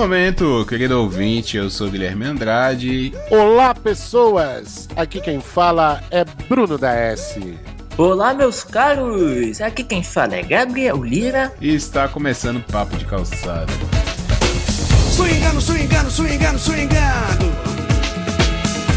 [0.00, 3.12] momento, querido ouvinte, eu sou Guilherme Andrade.
[3.30, 4.88] Olá, pessoas!
[4.96, 7.58] Aqui quem fala é Bruno da S.
[7.98, 9.60] Olá, meus caros!
[9.60, 11.52] Aqui quem fala é Gabriel Lira.
[11.60, 13.70] E está começando o Papo de Calçada.
[15.14, 17.52] Swingando, swingando, swingando, swingando.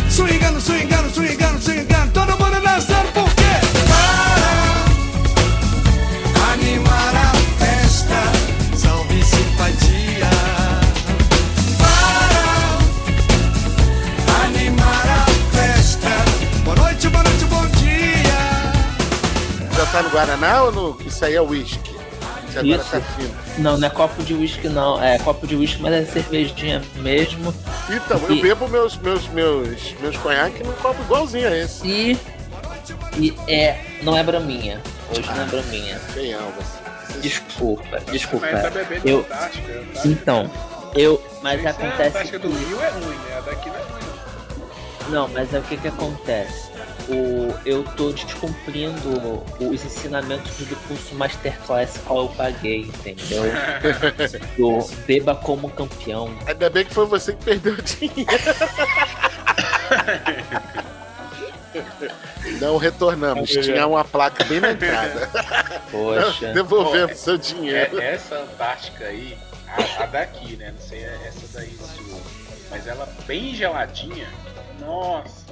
[0.09, 2.11] Swingando, swingando, swingando, swingando.
[2.13, 3.11] Todo mundo dançando
[19.93, 20.97] tá no Guaraná ou no...
[21.05, 21.95] Isso aí é whisky?
[22.49, 22.91] Isso agora Isso.
[22.91, 23.33] tá fino.
[23.59, 25.01] Não, não é copo de uísque, não.
[25.01, 27.53] É copo de uísque, mas é cervejinha mesmo.
[27.89, 31.87] Então, eu E- bebo meus, meus, meus, meus conhaques num copo igualzinho a esse.
[31.87, 32.19] E.
[33.17, 33.79] E é.
[34.01, 34.81] Não é braminha.
[35.11, 35.99] Hoje não é braminha.
[36.13, 36.53] Tem alma.
[36.59, 37.19] assim.
[37.21, 38.47] Desculpa, desculpa.
[38.51, 39.23] Mas tá bebendo Eu.
[39.23, 39.49] Tá?
[40.05, 40.51] Então,
[40.95, 41.23] eu.
[41.43, 42.07] Mas é a acontece.
[42.09, 43.37] Antártica do que- Rio é ruim, né?
[43.37, 44.03] A daqui não é ruim,
[45.05, 45.09] não.
[45.09, 46.71] Não, mas é o que que acontece?
[47.09, 53.43] O, eu tô descumprindo os ensinamentos do curso Masterclass qual eu paguei, entendeu?
[54.57, 56.33] Do beba como campeão.
[56.47, 58.23] Ainda bem que foi você que perdeu o dinheiro.
[62.59, 63.49] Não retornamos.
[63.49, 65.29] Tinha uma placa bem na entrada.
[65.91, 66.53] Poxa.
[66.53, 67.99] Devolvemos Pô, seu dinheiro.
[67.99, 70.71] É, essa Antártica aí, a, a daqui, né?
[70.71, 72.19] Não sei essa daí sua.
[72.69, 74.27] Mas ela bem geladinha.
[74.79, 75.42] Nossa.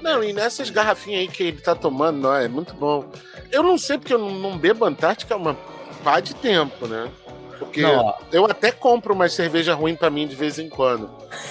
[0.00, 3.04] Não, e nessas garrafinhas aí que ele tá tomando, não, é muito bom.
[3.50, 5.54] Eu não sei porque eu não, não bebo Antártica há uma
[6.02, 7.10] pá de tempo, né?
[7.58, 11.08] Porque Não, eu até compro uma cerveja ruim pra mim de vez em quando.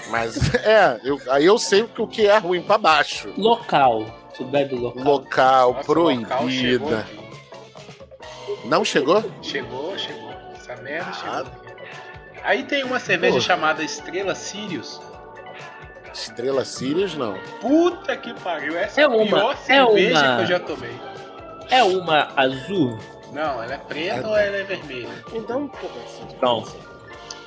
[0.09, 3.33] Mas é, eu- aí eu sei o que- o que é ruim pra baixo.
[3.37, 4.05] Local.
[4.35, 5.03] Tu bebe local?
[5.03, 7.07] Local, Nossa, o local chegou proibida.
[8.65, 9.23] Não chegou?
[9.41, 10.31] Chegou, chegou.
[10.55, 11.33] Essa merda chegou.
[11.33, 11.39] Ah.
[11.39, 11.73] aqui.
[12.43, 13.41] Aí tem uma cerveja Pô.
[13.41, 14.99] chamada Estrela Sirius.
[16.13, 17.37] Estrela Sirius, não.
[17.59, 18.77] Puta que pariu.
[18.77, 20.99] Essa é, É a uma- pior é cerveja uma- que eu já tomei.
[21.69, 22.99] É uma azul?
[23.31, 25.09] Não, ela é preta Ah, ou ela é vermelha?
[25.33, 26.63] Então, pô, assim, Não.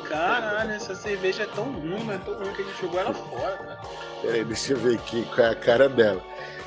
[0.08, 3.12] Caralho, essa cerveja é tão ruim, mas é tão ruim que a gente jogou ela
[3.14, 3.80] fora, cara.
[4.22, 6.22] Peraí, deixa eu ver aqui qual é a cara dela.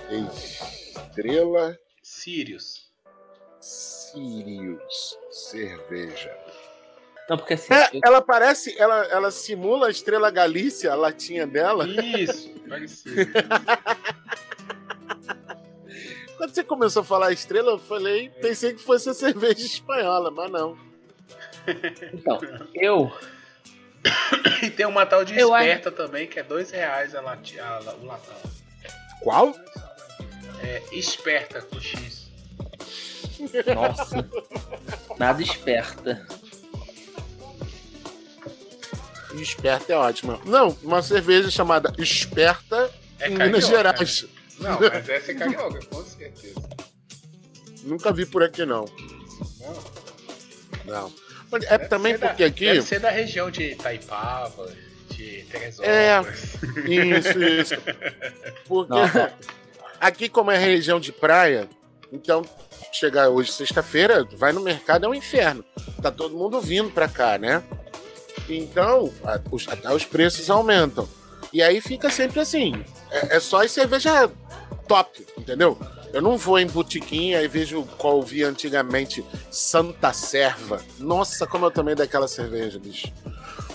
[0.09, 2.90] Estrela Sirius.
[3.62, 6.36] Sirius cerveja.
[7.29, 7.72] Não, porque assim.
[7.73, 11.85] É, eu- ela parece, ela, ela simula a Estrela Galícia, a latinha dela.
[11.88, 13.16] Isso, parecido.
[16.38, 20.50] Quando você começou a falar estrela, eu falei, pensei que fosse a cerveja espanhola, mas
[20.51, 20.78] não.
[22.13, 22.40] Então,
[22.73, 23.12] eu.
[24.63, 27.79] E tem uma tal de Eu esperta também, que é dois reais a lati- a
[28.01, 28.35] o latão.
[29.22, 29.53] Qual?
[30.63, 32.31] É esperta com X.
[33.75, 34.25] Nossa.
[35.17, 36.25] Nada esperta.
[39.42, 40.40] Esperta é ótima.
[40.46, 42.90] Não, uma cerveja chamada Esperta
[43.20, 44.24] É em carioca, Minas Gerais.
[44.24, 44.30] né?
[44.60, 46.70] Não, mas essa é carioca, com certeza.
[47.84, 48.86] Nunca vi por aqui, não.
[49.60, 49.84] Não,
[50.86, 51.14] Não.
[51.52, 52.66] Mas é deve também ser da- porque aqui.
[52.66, 54.72] Deve ser da região de Itaipava,
[55.10, 55.90] de Teresópolis.
[55.90, 56.22] É.
[57.18, 57.76] Isso, isso.
[58.68, 59.34] Porque Nossa.
[60.00, 61.68] aqui, como é região de praia,
[62.12, 62.44] então
[62.92, 65.64] chegar hoje, sexta-feira, vai no mercado, é um inferno.
[66.02, 67.64] Tá todo mundo vindo pra cá, né?
[68.50, 71.08] Então, a- os- até os preços aumentam.
[71.54, 72.84] E aí fica sempre assim.
[73.12, 74.30] É, é só as cerveja
[74.88, 75.78] top, entendeu?
[76.14, 80.82] Eu não vou em botiquinha e vejo qual eu via antigamente Santa Serva.
[80.98, 83.08] Nossa, como eu tomei daquela cerveja, bicho.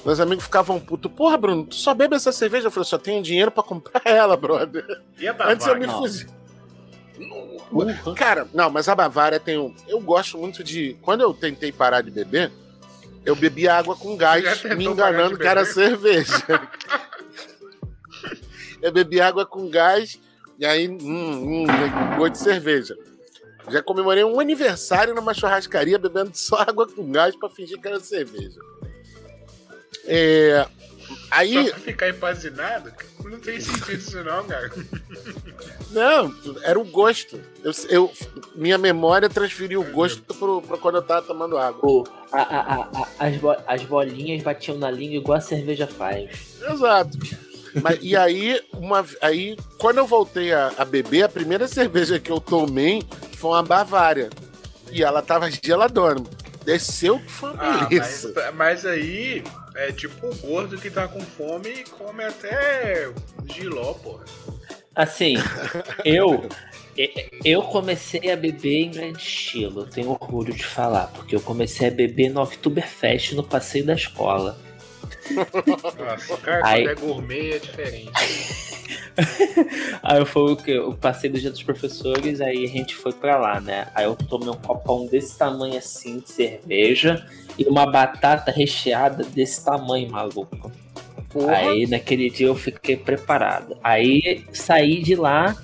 [0.04, 1.10] Meus amigos ficavam putos.
[1.12, 2.66] Porra, Bruno, tu só bebe essa cerveja?
[2.66, 4.84] Eu falei, só tenho dinheiro pra comprar ela, brother.
[5.18, 5.86] E a Antes eu me Bavária?
[5.86, 5.98] não.
[5.98, 6.26] fuzia.
[8.16, 9.74] Cara, não, mas a Bavária tem um.
[9.88, 10.96] Eu gosto muito de.
[11.02, 12.52] Quando eu tentei parar de beber,
[13.24, 16.44] eu bebi água com gás, me enganando que era cerveja.
[18.82, 20.18] eu bebi água com gás
[20.58, 21.66] e aí, hum, hum,
[22.16, 22.96] gosto de cerveja.
[23.70, 27.98] Já comemorei um aniversário numa churrascaria bebendo só água com gás pra fingir que era
[27.98, 28.60] cerveja.
[30.06, 30.66] É,
[31.30, 31.54] aí.
[31.68, 32.92] Só pra ficar empazinado?
[33.24, 34.70] Não tem sentido isso não, cara.
[35.90, 37.40] Não, era o gosto.
[37.62, 38.12] Eu, eu-
[38.54, 41.80] minha memória transferiu o gosto pro, pra quando eu tava tomando água.
[41.82, 45.86] O, a, a, a, a- as, bo- as bolinhas batiam na língua igual a cerveja
[45.86, 46.30] faz.
[46.62, 47.18] Exato.
[47.82, 52.30] Mas, e aí, uma, aí, quando eu voltei a, a beber, a primeira cerveja que
[52.30, 53.02] eu tomei
[53.36, 54.30] foi uma Bavária.
[54.92, 56.22] E ela tava geladona.
[56.64, 58.32] Desceu que foi uma Ah, beleza.
[58.36, 59.42] mas, mas aí
[59.74, 63.12] é tipo o gordo que tá com fome e come até
[63.46, 64.24] giló, porra.
[64.94, 65.34] Assim,
[66.04, 66.48] eu.
[67.44, 71.90] Eu comecei a beber em grande estilo, tenho orgulho de falar, porque eu comecei a
[71.90, 74.56] beber no Oktoberfest no passeio da escola.
[75.66, 78.12] Nossa, cara, Aí- é gourmet é diferente.
[80.02, 80.70] Aí eu fui o que?
[80.72, 83.86] Eu passei do dia dos professores, aí a gente foi pra lá, né?
[83.94, 89.64] Aí eu tomei um copão desse tamanho assim de cerveja e uma batata recheada desse
[89.64, 90.70] tamanho, maluco.
[91.30, 91.56] Porra.
[91.56, 93.76] Aí naquele dia eu fiquei preparado.
[93.82, 95.56] Aí saí de lá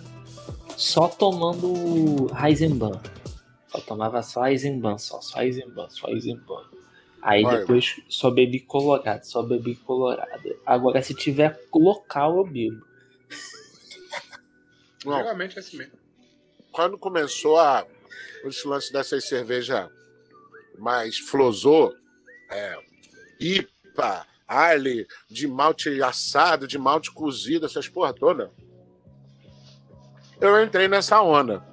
[0.76, 3.00] só tomando Heisenban.
[3.68, 6.62] Só tomava só Heisenban, só, só Heisenban, só Heisenban.
[7.22, 7.58] Aí Olha.
[7.58, 10.58] depois só bebi colorado, só bebi colorado.
[10.64, 12.84] Agora se tiver local eu bebo.
[15.04, 15.92] Não, Geralmente é assim mesmo.
[16.72, 17.86] quando começou a,
[18.44, 19.88] esse lance dessas cervejas
[20.78, 21.94] mais flosô,
[22.50, 22.76] é,
[23.38, 28.50] IPA, Ale, de malte assado, de malte cozido, essas porra toda,
[30.40, 31.69] eu entrei nessa onda.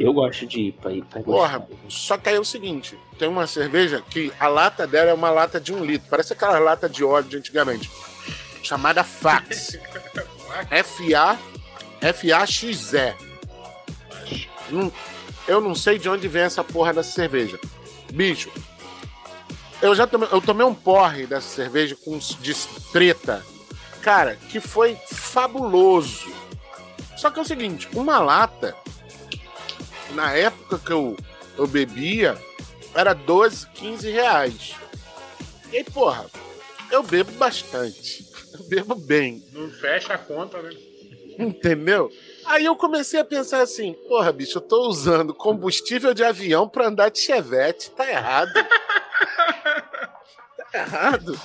[0.00, 3.46] Eu gosto de IPA, IPA é Porra, só que aí é o seguinte: tem uma
[3.46, 7.04] cerveja que a lata dela é uma lata de um litro, parece aquela lata de
[7.04, 7.90] óleo de antigamente,
[8.62, 9.78] chamada Fax.
[10.70, 11.38] F-A,
[12.00, 13.14] F-A-X-E.
[15.46, 17.60] Eu não sei de onde vem essa porra dessa cerveja.
[18.10, 18.50] Bicho,
[19.82, 22.54] eu já tomei, eu tomei um porre dessa cerveja com de
[22.90, 23.44] preta.
[24.00, 26.32] Cara, que foi fabuloso.
[27.18, 28.74] Só que é o seguinte, uma lata,
[30.14, 31.16] na época que eu,
[31.56, 32.36] eu bebia,
[32.94, 34.74] era 12, 15 reais.
[35.72, 36.26] E aí, porra,
[36.90, 38.28] eu bebo bastante.
[38.52, 39.44] Eu bebo bem.
[39.52, 40.70] Não fecha a conta, né?
[41.38, 42.10] Entendeu?
[42.44, 46.88] Aí eu comecei a pensar assim, porra, bicho, eu tô usando combustível de avião pra
[46.88, 48.52] andar de chevette, tá errado.
[50.72, 51.40] tá errado.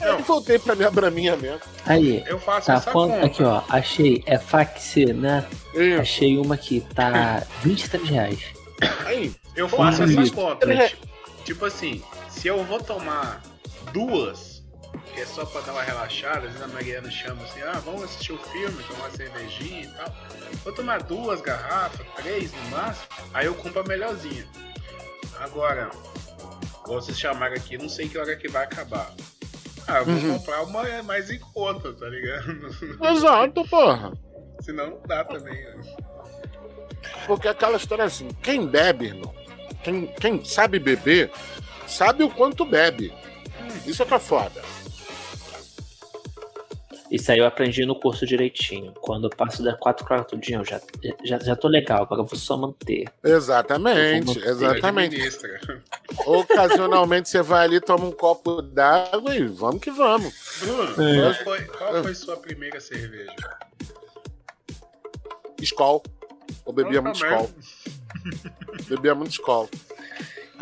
[0.00, 1.60] Aí eu voltei pra minha braminha mesmo.
[1.84, 3.12] Aí, Eu faço tá essa quanto?
[3.14, 3.26] conta.
[3.26, 3.62] Aqui, ó.
[3.68, 4.22] Achei.
[4.26, 5.46] É Faxi, né?
[5.74, 8.40] E Achei uma que tá 23 reais.
[9.06, 10.34] aí, Eu faço Um essa litro.
[10.34, 10.72] conta.
[10.72, 10.92] É.
[11.44, 13.40] Tipo assim, se eu vou tomar
[13.92, 14.62] duas,
[15.14, 18.02] que é só pra dar uma relaxada, às vezes a Mariana chama assim, ah, vamos
[18.02, 20.12] assistir o filme, tomar uma cervejinha e tal.
[20.64, 24.44] Vou tomar duas garrafas, três no máximo, aí eu compro a melhorzinha.
[25.40, 25.88] Agora,
[26.86, 29.12] vocês chamaram aqui, não sei que hora que vai acabar.
[29.88, 30.38] Ah, eu vou Uhum.
[30.38, 32.68] comprar uma mais em conta, tá ligado?
[33.16, 34.12] exato, porra.
[34.60, 35.54] Senão não dá também.
[35.54, 35.74] né?
[37.26, 39.32] Porque aquela história é assim, quem bebe, irmão,
[39.84, 41.30] quem, quem sabe beber,
[41.86, 43.12] sabe o quanto bebe.
[43.86, 44.62] Isso é que é foda.
[47.16, 48.92] Isso aí eu aprendi no curso direitinho.
[49.00, 50.80] Quando eu passo das 4 horas do dia, eu já,
[51.24, 53.06] já, já tô legal, agora eu vou só manter.
[53.24, 55.16] Exatamente, vou exatamente.
[56.26, 60.34] Ocasionalmente você vai ali, toma um copo d'água e vamos que vamos.
[60.60, 61.20] Bruno, É.
[61.20, 63.34] qual foi, qual foi sua primeira cerveja?
[65.60, 66.02] Skol.
[66.66, 67.16] Eu bebia muito.
[67.16, 67.50] Skol.
[68.88, 69.68] Bebia muito Skol.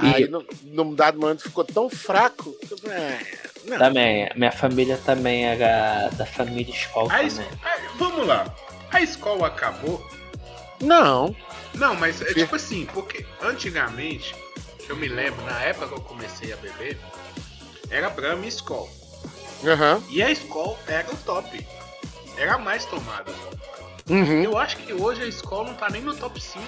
[0.03, 0.29] E- Aí,
[0.65, 2.53] num, dado momento, ficou tão fraco.
[2.67, 3.21] que eu falei, "É,
[3.65, 7.41] não." Também, minha família também era da família escola A es-
[7.97, 8.53] vamos lá.
[8.91, 10.05] A escola acabou?
[10.81, 11.35] Não.
[11.75, 14.35] Não, mas é tipo assim, porque antigamente,
[14.89, 16.99] eu me lembro, na época que eu comecei a beber,
[17.91, 18.89] era Brahma e Skol.
[19.65, 20.03] Aham.
[20.11, 21.67] E a Skol era o top.
[22.37, 23.33] Era a mais tomada.
[24.11, 24.43] Uhum.
[24.43, 26.65] Eu acho que hoje a Skol não tá nem no top 5.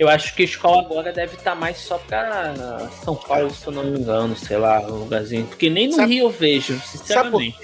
[0.00, 2.54] Eu acho que a escola agora deve estar mais só pra
[3.04, 5.46] São Paulo, se eu não me engano, sei lá, um lugarzinho.
[5.46, 7.58] Porque nem no Sabe- Rio eu vejo, sinceramente.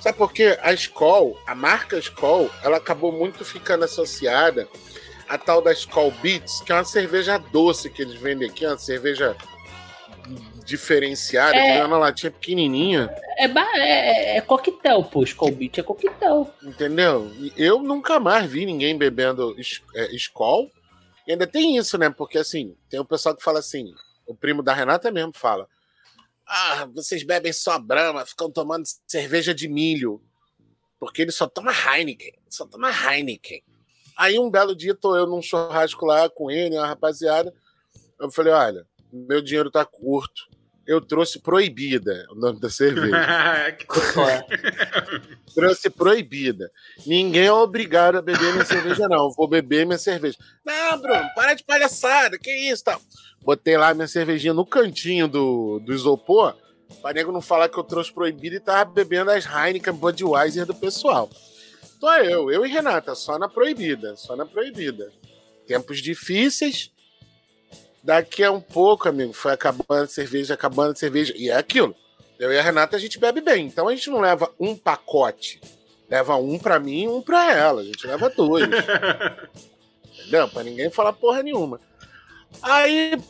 [0.00, 0.56] Sabe por quê?
[0.62, 4.68] A Skol, a marca Skol, ela acabou muito ficando associada
[5.28, 8.78] à tal da Skol Beats, que é uma cerveja doce que eles vendem aqui, uma
[8.78, 9.36] cerveja
[10.64, 11.60] diferenciada, É.
[11.72, 15.24] que vem uma latinha pequenininha, É, ba- é, é coquetel, pô.
[15.24, 16.48] Skull Beat é coquetel.
[16.62, 17.32] entendeu?
[17.56, 19.56] Eu nunca mais vi ninguém bebendo
[19.96, 20.70] é, Skol.
[21.30, 22.10] E ainda tem isso, né?
[22.10, 23.94] Porque assim, tem o pessoal que fala assim,
[24.26, 25.68] o primo da Renata mesmo fala:
[26.44, 30.20] Ah, vocês bebem só Brahma, ficam tomando cerveja de milho.
[30.98, 33.62] Porque ele só toma Heineken, só toma Heineken.
[34.16, 37.54] Aí um belo dia tô eu num churrasco lá com ele, uma rapaziada.
[38.18, 40.48] Eu falei: olha, meu dinheiro tá curto.
[40.90, 43.16] Eu trouxe proibida o nome da cerveja.
[43.78, 46.68] Que trouxe proibida.
[47.06, 49.30] Ninguém é obrigado a beber minha cerveja, não.
[49.30, 50.36] Vou beber minha cerveja.
[50.64, 53.00] Não, Bruno, para de palhaçada, que isso, tal.
[53.40, 56.56] Botei lá minha cervejinha no cantinho do, do isopor,
[57.00, 60.74] pra nego não falar que eu trouxe proibida e tava bebendo as Heineken Budweiser do
[60.74, 61.30] pessoal.
[62.00, 65.12] Tô eu, eu e Renata, só na proibida, só na proibida.
[65.68, 66.90] Tempos difíceis.
[68.02, 71.34] Daqui a um pouco, amigo, foi acabando a cerveja, acabando a cerveja.
[71.36, 71.94] E é aquilo.
[72.38, 73.66] Eu e a Renata, a gente bebe bem.
[73.66, 75.60] Então a gente não leva um pacote.
[76.08, 77.82] Leva um pra mim e um pra ela.
[77.82, 78.64] A gente leva dois.
[80.18, 80.48] Entendeu?
[80.48, 81.80] Pra ninguém falar porra nenhuma.
[82.62, 83.20] Aí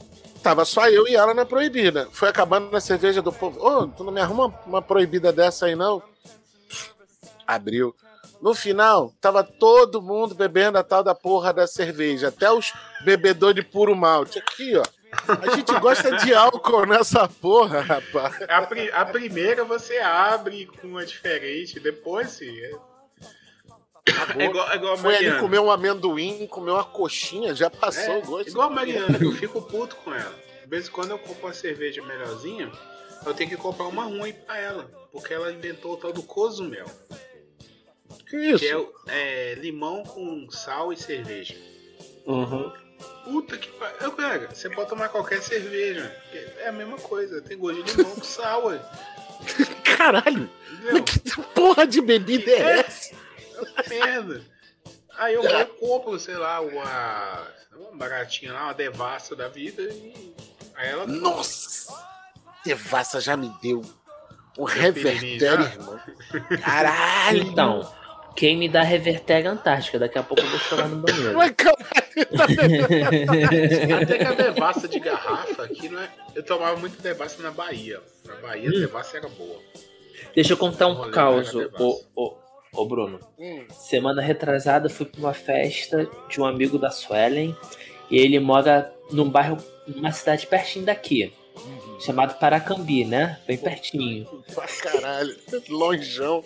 [0.43, 2.09] Tava só eu e ela na proibida.
[2.11, 3.61] Foi acabando na cerveja do povo.
[3.63, 6.03] Ô, tu não me arruma uma proibida dessa aí, não?
[7.47, 7.95] Abriu.
[8.41, 12.29] No final, tava todo mundo bebendo a tal da porra da cerveja.
[12.29, 12.73] Até os
[13.05, 14.39] bebedores de puro malte.
[14.39, 14.83] Aqui, ó.
[15.43, 18.41] A gente gosta de álcool nessa porra, rapaz.
[18.49, 22.57] A, pri- a primeira você abre com uma diferente, depois sim.
[24.37, 28.15] É, igual, é igual a Foi ali comer um amendoim, comer uma coxinha, já passou
[28.15, 28.49] É, o gosto.
[28.49, 30.35] igual a Mariana, eu fico puto com ela.
[30.63, 32.71] De vez em quando eu compro uma cerveja melhorzinha,
[33.27, 34.91] eu tenho que comprar uma ruim pra ela.
[35.13, 36.87] Porque ela inventou o tal do cozumel.
[38.29, 38.59] Que isso?
[38.59, 41.55] Que é, é limão com sal e cerveja.
[42.27, 42.73] Uhum.
[43.25, 44.49] Puta que pariu.
[44.49, 46.15] Você pode tomar qualquer cerveja.
[46.59, 47.41] É a mesma coisa.
[47.41, 48.81] Tem gosto de limão com sal, ué.
[49.85, 50.51] Caralho!
[50.73, 51.05] Entendeu?
[51.05, 53.15] Que porra de bebida é essa?
[53.77, 54.43] É merda.
[55.17, 59.83] Aí eu vou e compro, sei lá, uma, uma baratinha lá, uma devassa da vida
[59.83, 60.35] e.
[60.75, 61.07] Aí ela.
[61.07, 61.93] Nossa!
[62.65, 63.85] Devassa já me deu
[64.59, 66.01] um revertério, irmão.
[66.63, 67.43] Caralho!
[67.43, 67.93] Então,
[68.41, 69.99] quem me dá reverter é a Antártica.
[69.99, 71.37] Daqui a pouco eu vou chorar no banheiro.
[71.37, 71.77] Ué, caralho,
[72.35, 73.97] tá.
[74.01, 76.09] Até que a devassa de garrafa aqui não é.
[76.35, 78.01] Eu tomava muito devassa na Bahia.
[78.27, 79.59] Na Bahia a devassa era boa.
[80.35, 82.35] Deixa eu contar um caos, ô, ô,
[82.73, 83.21] ô Bruno.
[83.39, 87.55] Hum, Semana retrasada eu fui pra uma festa de um amigo da Suelen
[88.11, 91.31] e ele mora num bairro, numa cidade pertinho daqui,
[92.01, 93.39] chamado Paracambi, né?
[93.47, 94.25] Bem pertinho.
[94.55, 95.37] pra caralho.
[95.69, 96.43] Lonjão.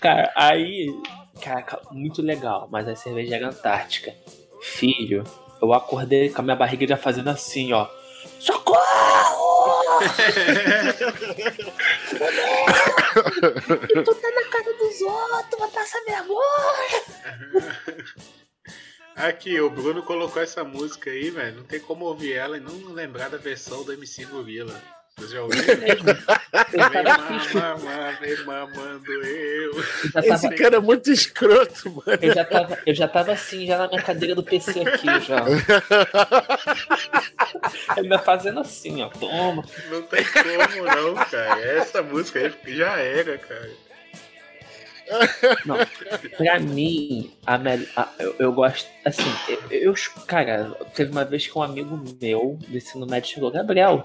[0.00, 0.94] Cara, aí,
[1.40, 4.14] caraca, muito legal, mas a cerveja era Antártica.
[4.60, 5.24] Filho,
[5.60, 7.88] eu acordei com a minha barriga já fazendo assim, ó.
[8.38, 8.84] Socorro!
[14.04, 17.02] tu tá na cara dos outros, vai passar vergonha!
[19.16, 21.58] Aqui, o Bruno colocou essa música aí, velho.
[21.58, 24.82] Não tem como ouvir ela e não lembrar da versão do MC Gorila.
[25.16, 25.64] Vocês já ouviram?
[25.64, 25.76] Eu
[28.20, 29.72] Vem mamando eu.
[29.76, 32.18] eu tava, Esse cara é muito escroto, mano.
[32.20, 35.44] eu já tava, eu já tava assim, já na minha cadeira do PC aqui, já.
[37.96, 39.08] Ainda fazendo assim, ó.
[39.08, 39.64] Toma.
[39.90, 41.60] Não tem como não, cara.
[41.60, 43.70] Essa música aí já era, cara.
[45.66, 45.76] Não,
[46.36, 47.54] pra mim, a
[47.96, 48.88] a- eu, eu gosto.
[49.04, 49.22] Assim,
[49.70, 49.94] eu, eu-
[50.26, 54.02] Cara, teve uma vez que um amigo meu do ensino médio chegou: Gabriel,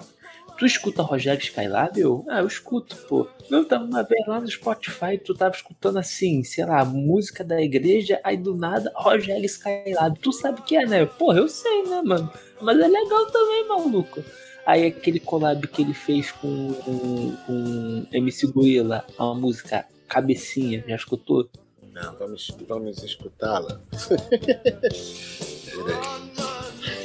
[0.60, 1.98] tu escuta Rogério Skylab?
[1.98, 3.26] Eu, ah, eu escuto, pô.
[3.50, 7.62] Eu tava uma vez lá no Spotify, tu tava escutando assim, sei lá, música da
[7.62, 10.20] igreja, aí do nada, Rogério Skylab.
[10.20, 11.06] Tu sabe o que é, né?
[11.06, 12.30] Porra, eu sei, né, mano?
[12.62, 14.22] Mas é legal também, maluco.
[14.66, 20.96] Aí aquele collab que ele fez com, com, com MC Gorila, a música Cabecinha, já
[20.96, 21.50] escutou?
[21.94, 23.80] Não, vamos, vamos escutá-la.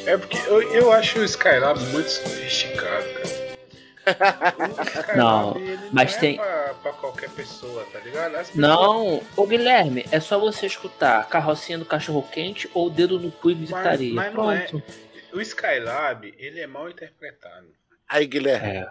[0.06, 3.06] É porque eu, eu acho o Skylab muito sofisticado,
[5.16, 5.54] Não,
[5.92, 8.34] mas é tem- Pra, pra qualquer pessoa, tá ligado?
[8.36, 13.18] As pessoas- Não, ô Guilherme, é só você escutar Carrocinha do Cachorro Quente ou Dedo
[13.18, 14.14] no Cu e Gritaria.
[14.14, 14.60] mas não é.
[14.66, 14.82] Pronto.
[15.32, 17.66] O Skylab, ele é mal interpretado.
[18.08, 18.78] Aí, Guilherme.
[18.78, 18.86] É.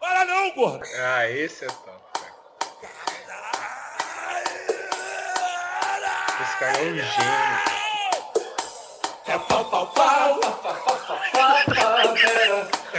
[0.00, 0.84] Para não, gordo!
[1.00, 2.04] Ah, esse é top.
[6.42, 7.74] Esse cara é um gênio.
[9.26, 10.38] É pau, pau, pau!
[10.38, 10.74] É pau,
[11.34, 12.98] Não, pau, e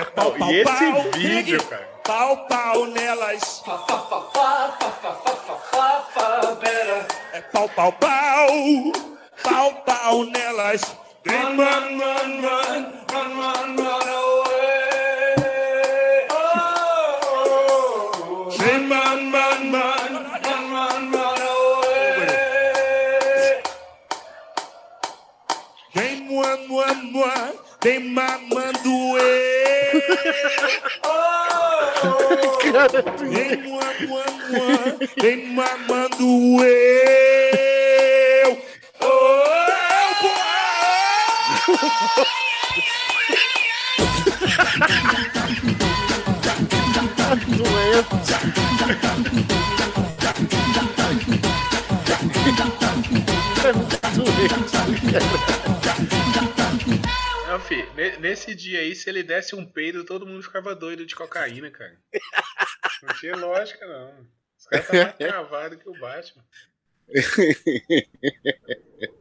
[0.60, 1.12] esse pau!
[1.14, 1.88] vídeo, cara.
[2.04, 3.64] Pau, pau nelas!
[7.32, 8.92] É pau, pau, pau!
[9.42, 10.82] Pau, pau nelas!
[11.26, 15.36] Run, run, run, run, run, run, run away!
[16.30, 16.36] Oh,
[18.60, 20.12] run, run, run, run,
[20.44, 22.36] run, run, run away!
[25.96, 29.55] Vem, mua, mua, mua, vem mamando
[32.62, 33.04] eu!
[33.30, 34.80] Vem, mua, mua, mua,
[35.22, 37.46] vem mamando eu!
[39.02, 39.36] Oh,
[54.16, 54.76] Doente.
[57.56, 61.06] Não, fi, ne- nesse dia aí, se ele desse um peido, todo mundo ficava doido
[61.06, 61.96] de cocaína, cara.
[63.02, 64.28] Não tinha lógica, não.
[64.60, 66.44] Os caras tá mais travado que o Batman.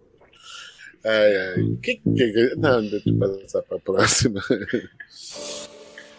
[1.07, 1.77] Ai, ai.
[1.83, 4.43] Que, que, não, deixa eu passar pra próxima.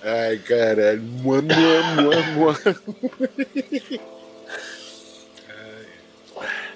[0.04, 1.02] Ai, caralho.
[1.02, 2.54] Mua, mua, mua, mua.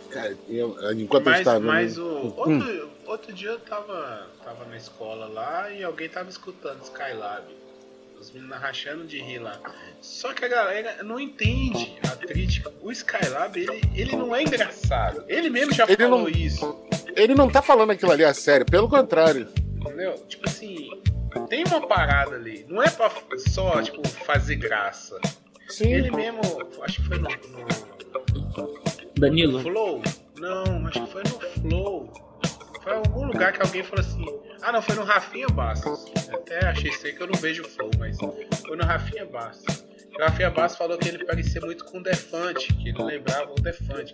[0.09, 1.59] Cara, eu- enquanto eu Mas, estava.
[1.59, 2.07] mas o.
[2.35, 7.45] Outro, outro dia eu tava, tava na escola lá e alguém tava escutando Skylab.
[8.19, 9.57] Os meninos rachando de rir lá.
[10.01, 12.69] Só que a galera não entende a crítica.
[12.81, 15.23] O Skylab, ele, ele não é engraçado.
[15.27, 16.85] Ele mesmo já Ele falou não- isso.
[17.15, 19.47] Ele não tá falando aquilo ali a sério, pelo contrário.
[19.79, 20.15] Entendeu?
[20.27, 20.89] Tipo assim,
[21.47, 22.65] tem uma parada ali.
[22.67, 25.17] Não é pra só, tipo, fazer graça.
[25.69, 25.93] Sim.
[25.93, 26.41] Ele mesmo,
[26.83, 28.81] acho que foi no, no
[29.17, 30.01] Danilo, Flow?
[30.37, 32.28] Não, acho que foi no Flow.
[32.89, 34.25] Foi em algum lugar que alguém falou assim.
[34.61, 36.05] Ah, não, foi no Rafinha Bastos.
[36.33, 39.85] Até achei sei que eu não vejo o Flow, mas foi no Rafinha Bastos.
[40.17, 43.55] O Rafinha Bastos falou que ele parecia muito com o Defante, que ele lembrava o
[43.61, 44.13] Defante.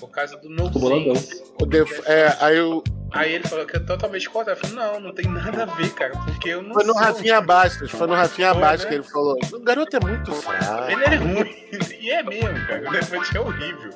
[0.00, 0.72] Por causa do No.
[0.72, 1.44] Sense.
[1.60, 4.60] O def- é, aí eu, Aí ele falou que é totalmente contrário.
[4.60, 7.02] Eu falei, não, não tem nada a ver, cara, porque eu não foi no sou-
[7.02, 8.88] Rafinha Bastos, foi no Rafinha Foi, Bastos né?
[8.88, 9.38] que ele falou.
[9.52, 10.90] O garoto é muito fraco.
[10.90, 11.54] Ele é ruim.
[12.00, 12.88] E é mesmo, cara.
[12.88, 13.90] O Defante é horrível.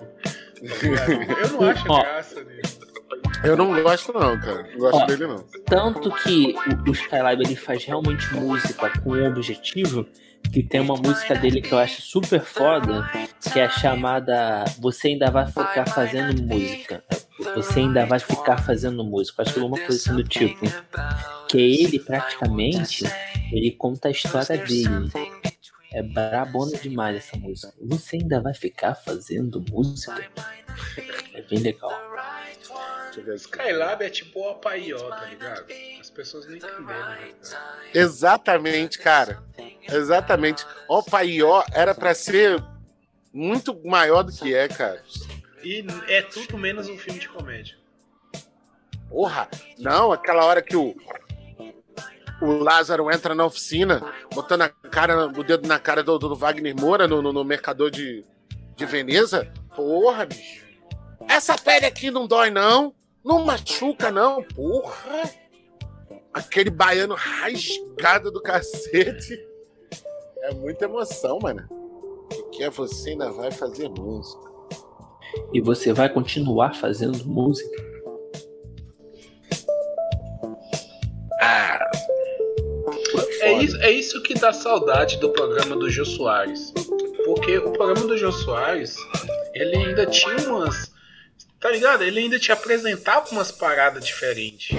[0.62, 2.62] Eu não acho graça nele.
[3.44, 4.62] Eu não gosto, não, cara.
[4.72, 5.06] Não gosto Ó.
[5.06, 5.44] dele, não.
[5.66, 6.54] tanto que
[6.86, 10.06] o, o Skylab ele faz realmente música com um objetivo,
[10.52, 13.08] que tem uma música dele que eu acho super foda,
[13.52, 17.04] que é a chamada Você ainda vai ficar fazendo música.
[17.54, 19.42] Você ainda vai ficar fazendo música.
[19.42, 20.66] Acho que é uma coisa assim do tipo.
[21.48, 23.04] Que ele praticamente
[23.52, 25.10] ele conta a história dele.
[25.92, 27.72] É brabona demais essa música.
[27.80, 30.22] Você ainda vai ficar fazendo música?
[31.34, 31.90] É bem legal.
[33.22, 33.40] Ver aqui.
[33.42, 35.66] Skylab é tipo o Apaió, tá ligado?
[36.00, 37.34] As pessoas não entenderam, né?
[37.42, 37.76] cara?
[37.94, 39.42] Exatamente, cara.
[39.88, 40.66] Exatamente.
[40.88, 42.62] Ó, Paió era pra ser
[43.32, 45.02] muito maior do que é, cara.
[45.62, 47.76] E é tudo menos um filme de comédia.
[49.08, 49.48] Porra!
[49.78, 50.94] Não, aquela hora que o.
[52.40, 56.72] O Lázaro entra na oficina, botando a cara, o dedo na cara do, do Wagner
[56.76, 58.24] Moura no, no, no mercador de,
[58.76, 59.52] de Veneza.
[59.74, 60.64] Porra, bicho.
[61.28, 62.94] Essa pele aqui não dói, não.
[63.28, 64.42] Não machuca, não.
[64.42, 65.30] Porra.
[66.32, 69.38] Aquele baiano rasgado do cacete.
[70.44, 71.62] É muita emoção, mano.
[71.70, 74.50] O que é você ainda vai fazer música?
[75.52, 77.76] E você vai continuar fazendo música?
[81.42, 81.90] Ah,
[83.42, 86.72] É isso, é isso que dá saudade do programa do Jô Soares.
[87.26, 88.96] Porque o programa do Jô Soares,
[89.52, 90.96] ele ainda tinha umas.
[91.60, 92.04] Tá ligado?
[92.04, 94.76] Ele ainda te apresentava umas paradas diferentes.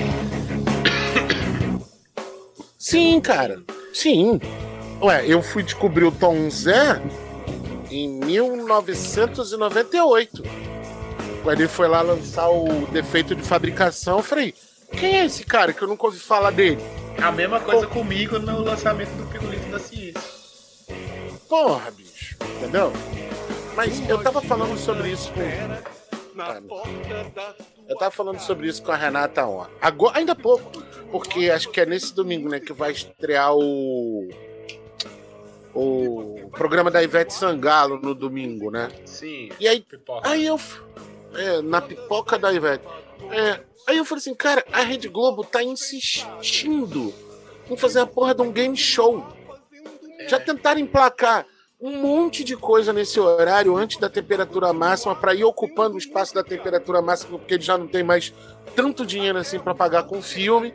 [2.78, 3.62] Sim, cara.
[3.94, 4.40] Sim.
[5.02, 7.02] Ué, eu fui descobrir o Tom Zé
[7.92, 10.44] em 1998.
[11.44, 14.56] Quando ele foi lá lançar o defeito de fabricação, eu falei:
[14.92, 16.82] quem é esse cara que eu nunca ouvi falar dele?
[17.22, 20.22] A mesma coisa comigo no lançamento do Pirulito da Ciência.
[21.50, 22.38] Porra, bicho.
[22.58, 22.94] Entendeu?
[23.76, 25.99] Mas eu tava falando sobre isso com.
[26.42, 27.54] Ah,
[27.88, 29.72] Eu tava falando sobre isso com a Renata ontem.
[29.82, 30.82] Agora, ainda há pouco.
[31.12, 34.30] Porque acho que é nesse domingo, né, que vai estrear o.
[35.74, 38.90] O programa da Ivete Sangalo no domingo, né?
[39.06, 40.28] Sim, E aí, pipoca.
[40.28, 40.60] aí eu.
[41.36, 42.84] É, na pipoca da Ivete.
[43.32, 47.14] É, aí eu falei assim, cara, a Rede Globo tá insistindo
[47.70, 49.24] em fazer a porra de um game show.
[50.28, 51.46] Já tentaram emplacar
[51.82, 56.34] um monte de coisa nesse horário antes da temperatura máxima para ir ocupando o espaço
[56.34, 58.34] da temperatura máxima, porque eles já não tem mais
[58.76, 60.74] tanto dinheiro assim para pagar com filme.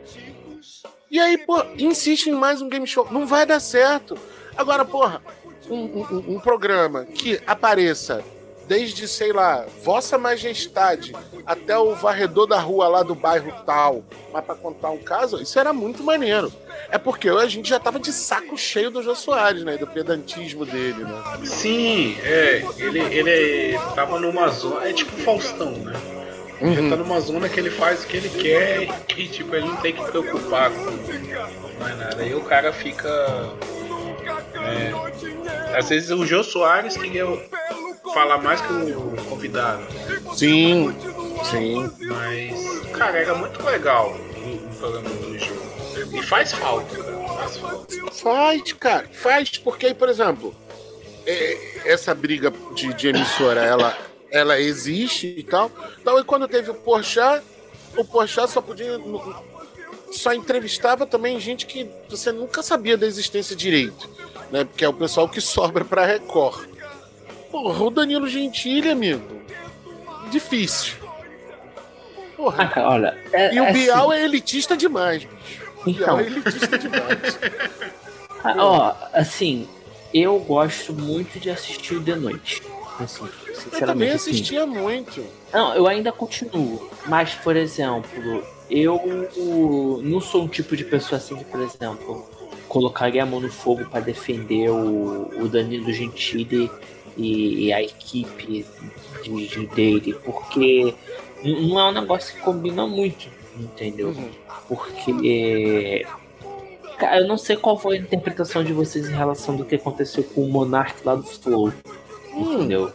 [1.11, 3.07] E aí, pô, insiste em mais um game show.
[3.11, 4.17] Não vai dar certo.
[4.57, 5.21] Agora, porra,
[5.69, 8.23] um, um- um programa que apareça
[8.67, 14.43] desde, sei lá, Vossa Majestade até o varredor da rua lá do bairro tal, mas
[14.43, 16.51] pra contar um caso, isso era muito maneiro.
[16.89, 19.77] É porque a gente já tava de saco cheio do Jô Soares, né?
[19.77, 21.23] Do pedantismo dele, né?
[21.43, 22.63] Sim, é.
[22.77, 24.87] Ele, ele tava numa zona.
[24.87, 25.93] É tipo Faustão, né?
[26.61, 29.75] Ele tá numa zona que ele faz o que ele quer e tipo, ele não
[29.77, 30.85] tem que preocupar com
[31.79, 32.21] mais nada.
[32.21, 33.09] Aí o cara fica.
[34.53, 37.25] é, às vezes o Jô Soares queria
[38.13, 39.83] falar mais que o convidado.
[40.35, 40.95] Sim,
[41.49, 41.89] sim.
[42.07, 45.55] Mas, cara, era muito legal o, o programa do Jô.
[46.13, 47.27] E faz falta, cara.
[47.27, 47.95] Faz falta.
[48.13, 50.55] Faz, cara, faz, porque por exemplo,
[51.25, 53.97] é, essa briga de, de emissora, ela,
[54.29, 55.71] ela existe e tal.
[55.99, 57.43] Então, e quando teve o Porchat,
[57.97, 58.99] o Porchat só podia.
[60.11, 64.09] Só entrevistava também gente que você nunca sabia da existência direito,
[64.51, 64.63] né?
[64.63, 66.74] Porque é o pessoal que sobra pra Record.
[67.55, 69.23] Porra, o Danilo Gentili, amigo.
[70.29, 70.95] Difícil.
[71.01, 72.67] Ah, Porra.
[72.67, 73.17] cara, olha.
[73.31, 75.63] É, E o é Bial assim, é elitista demais, bicho.
[75.79, 76.19] O Bial Então.
[76.19, 77.39] é elitista demais.
[78.43, 79.69] ah, ó, assim,
[80.13, 82.61] eu gosto muito de assistir o de noite.
[82.99, 84.11] Assim, Eu também sinceramente.
[84.15, 84.31] assim.
[84.31, 85.25] assistia muito.
[85.53, 86.89] Não, eu ainda continuo.
[87.07, 88.99] Mas, por exemplo, eu
[90.03, 92.29] não sou um tipo de pessoa assim que, por exemplo,
[92.67, 96.69] colocaria a mão no fogo para defender o, o Danilo Gentili
[97.17, 98.65] e, e a equipe
[99.23, 100.93] de, de dele, porque
[101.43, 104.09] não é um negócio que combina muito, entendeu?
[104.09, 104.29] Uhum.
[104.67, 106.05] Porque
[106.97, 110.23] cara, eu não sei qual foi a interpretação de vocês em relação do que aconteceu
[110.23, 111.71] com o Monark lá do Flow,
[112.33, 112.91] entendeu?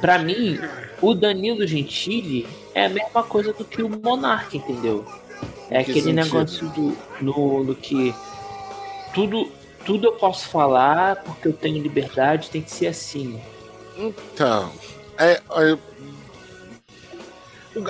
[0.00, 0.58] Pra mim,
[1.00, 5.04] o Danilo Gentili é a mesma coisa do que o Monark, entendeu?
[5.70, 6.24] É que aquele sentido?
[6.24, 8.14] negócio do, no, no que
[9.14, 9.50] tudo,
[9.84, 13.40] tudo eu posso falar porque eu tenho liberdade, tem que ser assim.
[13.96, 14.72] Então,
[15.18, 15.78] é, é,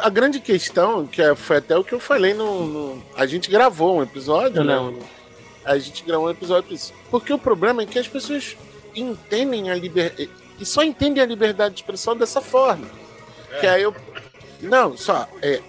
[0.03, 2.66] a grande questão, que é- foi até o que eu falei no.
[2.66, 4.74] no- a gente gravou um episódio, né?
[4.74, 4.98] Não,
[5.64, 6.76] A gente gravou um episódio.
[7.11, 8.57] Porque o problema é que as pessoas
[8.94, 10.31] entendem a liberdade.
[10.59, 12.87] E só entendem a liberdade de expressão dessa forma.
[13.61, 13.94] Que aí eu.
[14.61, 15.29] Não, só.
[15.42, 15.61] É,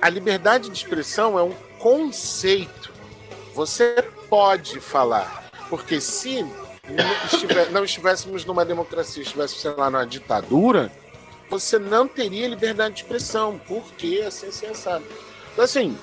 [0.00, 2.92] a liberdade de expressão é um conceito.
[3.54, 3.94] Você
[4.28, 5.50] pode falar.
[5.68, 10.90] Porque se não, estiver- não estivéssemos numa democracia, estivéssemos, sei lá, numa ditadura,
[11.50, 13.60] você não teria liberdade de expressão.
[13.66, 15.04] Porque assim, assim, assado.
[15.52, 15.96] Então, assim,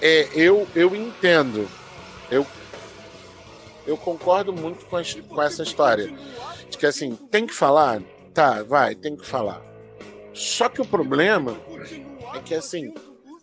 [0.00, 1.68] é, eu, eu entendo.
[2.30, 2.46] Eu,
[3.86, 6.12] eu concordo muito com, as- com essa história.
[6.70, 8.02] De que, assim, tem que falar?
[8.32, 9.60] Tá, vai, tem que falar.
[10.32, 11.56] Só que o problema
[12.34, 12.94] é que, assim,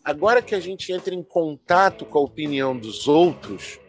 [0.04, 3.80] agora que a gente entra em contato com a opinião dos outros,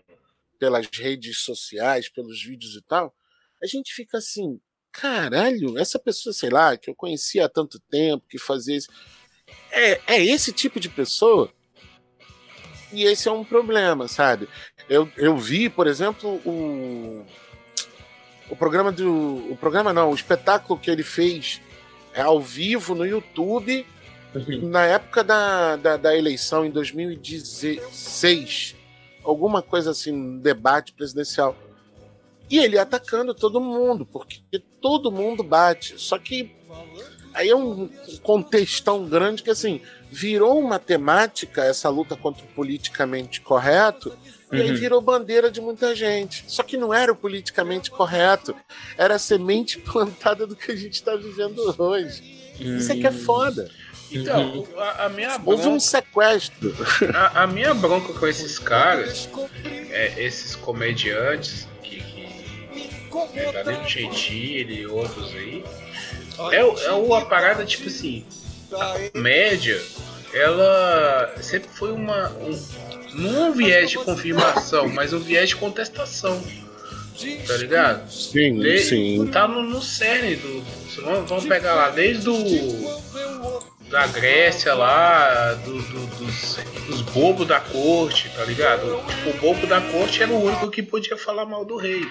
[0.60, 3.14] pelas redes sociais, pelos vídeos e tal,
[3.62, 4.60] a gente fica assim,
[4.92, 8.88] caralho, essa pessoa, sei lá, que eu conhecia há tanto tempo, que fazia isso.
[9.72, 11.50] É, é esse tipo de pessoa?
[12.92, 14.48] E esse é um problema, sabe?
[14.88, 17.24] Eu, eu vi, por exemplo, o,
[18.50, 19.50] o programa do.
[19.50, 21.60] O programa não, o espetáculo que ele fez
[22.12, 23.86] é, ao vivo no YouTube
[24.62, 28.76] na época da, da, da eleição em 2016.
[29.24, 31.56] Alguma coisa assim, um debate presidencial.
[32.50, 35.94] E ele atacando todo mundo, porque todo mundo bate.
[35.98, 36.52] Só que
[37.32, 37.88] aí é um
[38.22, 39.80] contexto tão grande que assim
[40.10, 44.12] virou uma temática essa luta contra o politicamente correto
[44.52, 44.76] e aí Uhum.
[44.76, 46.44] virou bandeira de muita gente.
[46.48, 48.54] Só que não era o politicamente correto,
[48.98, 52.52] era a semente plantada do que a gente está vivendo hoje.
[52.58, 53.70] Isso é que é foda.
[54.12, 56.76] Então, a, a minha Houve um bronca, sequestro.
[57.14, 59.28] a, a minha bronca com esses caras,
[59.90, 65.64] é, esses comediantes, que, que é, Danilo Gentili e outros aí,
[66.52, 68.24] é, é uma parada tipo assim,
[68.72, 69.80] a comédia,
[70.32, 72.30] ela sempre foi uma.
[72.30, 76.40] Um, não um viés de confirmação, mas um viés de contestação.
[77.46, 78.10] Tá ligado?
[78.10, 78.78] Sim, De-
[79.30, 80.62] Tá no, no cerne do.
[81.02, 83.00] Vamos, vamos pegar lá, desde o.
[83.90, 89.02] Da Grécia lá, do- do- dos, dos bobos da corte, tá ligado?
[89.08, 92.08] Tipo, o bobo da corte era o único que podia falar mal do rei.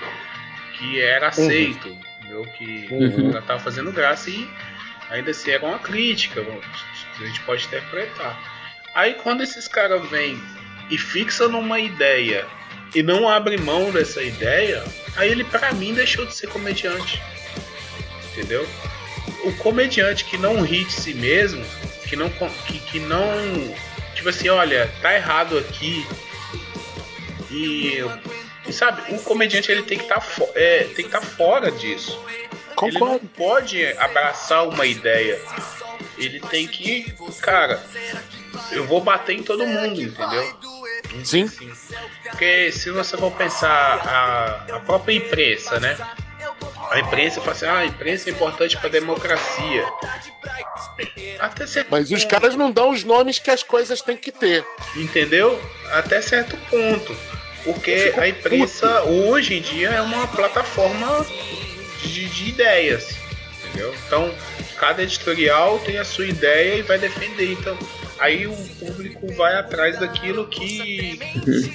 [0.77, 2.43] Que era aceito, entendeu?
[2.57, 3.31] Que Uhum.
[3.31, 4.45] já tava fazendo graça e
[5.09, 8.37] ainda assim era uma crítica, a gente pode interpretar.
[8.93, 10.37] Aí quando esses caras vêm
[10.89, 12.45] e fixam numa ideia
[12.93, 14.83] e não abre mão dessa ideia,
[15.15, 17.21] aí ele pra mim deixou de ser comediante.
[18.33, 18.67] Entendeu?
[19.43, 21.63] O comediante que não ri de si mesmo,
[22.07, 23.27] que não que, que não
[24.15, 26.05] tipo assim, olha, tá errado aqui.
[27.49, 27.99] E,
[28.67, 30.23] e sabe, o comediante ele tem que estar
[30.55, 32.19] é, tem que estar fora disso.
[32.81, 33.29] Ele não Concordo.
[33.35, 35.39] pode abraçar uma ideia.
[36.17, 37.81] Ele tem que, cara,
[38.71, 40.59] eu vou bater em todo mundo, entendeu?
[41.23, 41.47] Sim.
[41.47, 41.71] Sim.
[42.23, 45.97] Porque se você for pensar a, a própria imprensa, né?
[46.89, 49.85] A imprensa fala assim, ah, a imprensa é importante para democracia.
[51.39, 54.31] Até certo Mas os ponto, caras não dão os nomes que as coisas têm que
[54.31, 54.65] ter.
[54.95, 55.61] entendeu?
[55.91, 57.15] Até certo ponto.
[57.63, 61.25] Porque a imprensa hoje em dia é uma plataforma
[62.01, 63.15] de, de ideias.
[63.65, 63.93] Entendeu?
[64.07, 64.33] Então,
[64.77, 67.51] cada editorial tem a sua ideia e vai defender.
[67.51, 67.77] Então,
[68.17, 71.19] aí o público vai atrás daquilo que,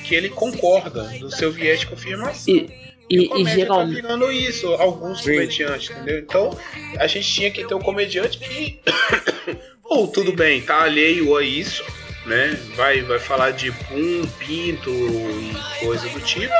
[0.04, 2.54] que ele concorda, do seu viés de confirmação.
[2.54, 4.02] E, E, e, e comédia geralmente.
[4.02, 5.32] tá virando isso, alguns Sim.
[5.32, 6.18] comediantes, entendeu?
[6.18, 6.58] Então,
[6.98, 8.80] a gente tinha que ter um comediante que.
[9.84, 11.84] Ou tudo bem, tá alheio a isso,
[12.24, 12.58] né?
[12.74, 16.54] Vai, vai falar de pum, pinto e coisa do tipo.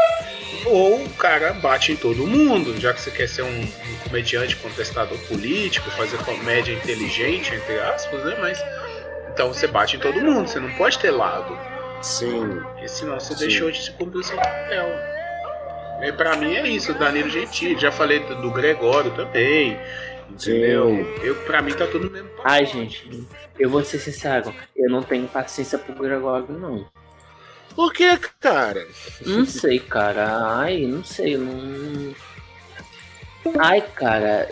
[0.67, 4.57] Ou o cara bate em todo mundo, já que você quer ser um, um comediante
[4.57, 8.37] contestador político, fazer comédia inteligente, entre aspas, né?
[8.41, 8.59] Mas.
[9.33, 11.59] Então você bate em todo mundo, você não pode ter lado.
[12.03, 12.61] Sim.
[12.63, 13.41] Porque senão você Sim.
[13.41, 15.14] deixou de se cumprir o seu papel.
[16.03, 17.79] E pra mim é isso, o Danilo Gentili.
[17.81, 19.79] Já falei do, Gregório também.
[20.31, 20.91] Entendeu?
[21.23, 22.29] Eu, pra mim tá tudo no mesmo.
[22.43, 23.27] Ai, gente,
[23.59, 26.87] eu vou ser sincero, eu não tenho paciência pro Gregório, não.
[27.75, 28.87] Por que, cara?
[29.25, 30.57] Não sei, cara.
[30.59, 32.15] Ai, não sei, não.
[33.59, 34.49] Ai, cara.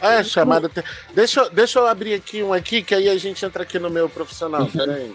[0.00, 0.68] Ah, chamada.
[0.68, 3.78] te- Deixa, eu- deixa eu abrir aqui um aqui, que aí a gente entra aqui
[3.78, 4.66] no meu profissional.
[4.66, 5.12] Peraí.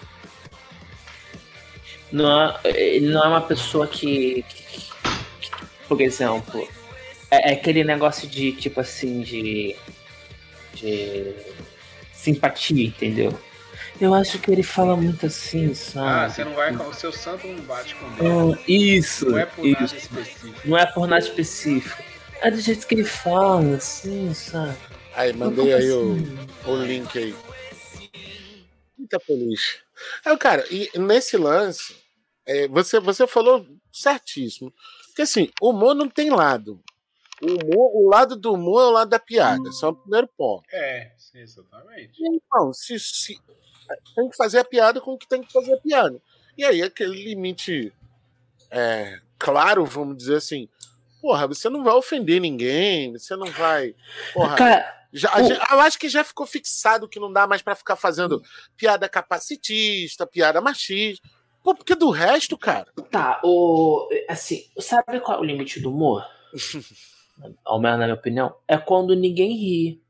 [2.14, 4.46] Não é, ele não é uma pessoa que,
[5.88, 6.68] por exemplo,
[7.32, 9.76] é, é aquele negócio de tipo assim de
[10.76, 11.34] de
[12.14, 13.38] simpatia, entendeu?
[14.02, 16.34] Eu acho que ele fala muito assim, Ah, sabe?
[16.34, 18.58] você não vai com o seu santo não bate com Deus.
[18.58, 19.96] Ah, isso, Não é por nada isso.
[19.96, 20.62] específico.
[20.68, 22.04] Não é por nada específico.
[22.42, 24.76] É do jeito que ele fala, assim, sabe?
[25.16, 26.38] Aí, mandei aí o, Assim.
[26.66, 27.36] o link aí.
[29.00, 29.78] Eita, feliz.
[30.26, 31.96] Aí, cara, e nesse lance,
[32.46, 34.74] é, você, você falou certíssimo.
[35.08, 36.82] Porque assim, o humor não tem lado.
[37.42, 39.68] O, humor, o lado do humor é o lado da piada.
[39.70, 40.64] Esse é o primeiro ponto.
[40.72, 42.14] É, sim, exatamente.
[42.22, 43.40] Então, se, se,
[44.16, 46.22] tem que fazer a piada com o que tem que fazer a piada.
[46.58, 47.92] E aí, aquele limite
[48.72, 50.68] é, claro, vamos dizer assim.
[51.22, 53.96] Porra, você não vai ofender ninguém, você não vai.
[54.34, 57.62] Porra, Cara, já, o- gente- eu acho que já ficou fixado que não dá mais
[57.62, 58.42] pra ficar fazendo
[58.76, 61.28] piada capacitista, piada machista.
[61.64, 62.86] Pô, porque do resto, cara.
[63.10, 64.08] Tá, o.
[64.28, 66.24] Assim, sabe qual é o limite do humor?
[67.66, 70.02] Ao menos na minha opinião, é quando ninguém ri.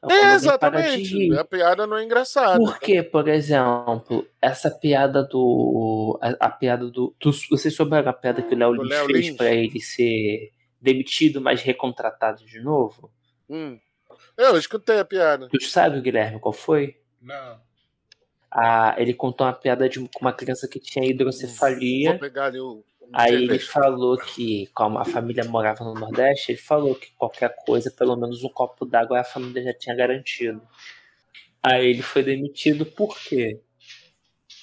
[0.00, 1.16] quando É, de exatamente.
[1.16, 1.38] rir.
[1.38, 2.58] A piada não é engraçada.
[2.58, 6.18] Porque, por exemplo, essa piada do.
[6.20, 7.14] A, a piada do.
[7.18, 9.36] do vocês souberam a piada que o Léo Lins fez Lins?
[9.36, 13.10] pra ele ser demitido, mas recontratado de novo?
[13.48, 13.78] Hum.
[14.36, 15.48] Eu escutei a piada.
[15.48, 16.96] Tu sabe, Guilherme, qual foi?
[17.20, 17.60] Não.
[18.50, 22.10] Ah, ele contou uma piada de uma criança que tinha hidrocefalia.
[22.10, 22.82] Vou pegar ali o.
[23.12, 27.90] Aí ele falou que, como a família morava no Nordeste, ele falou que qualquer coisa,
[27.90, 30.60] pelo menos um copo d'água, a família já tinha garantido.
[31.62, 33.60] Aí ele foi demitido por quê?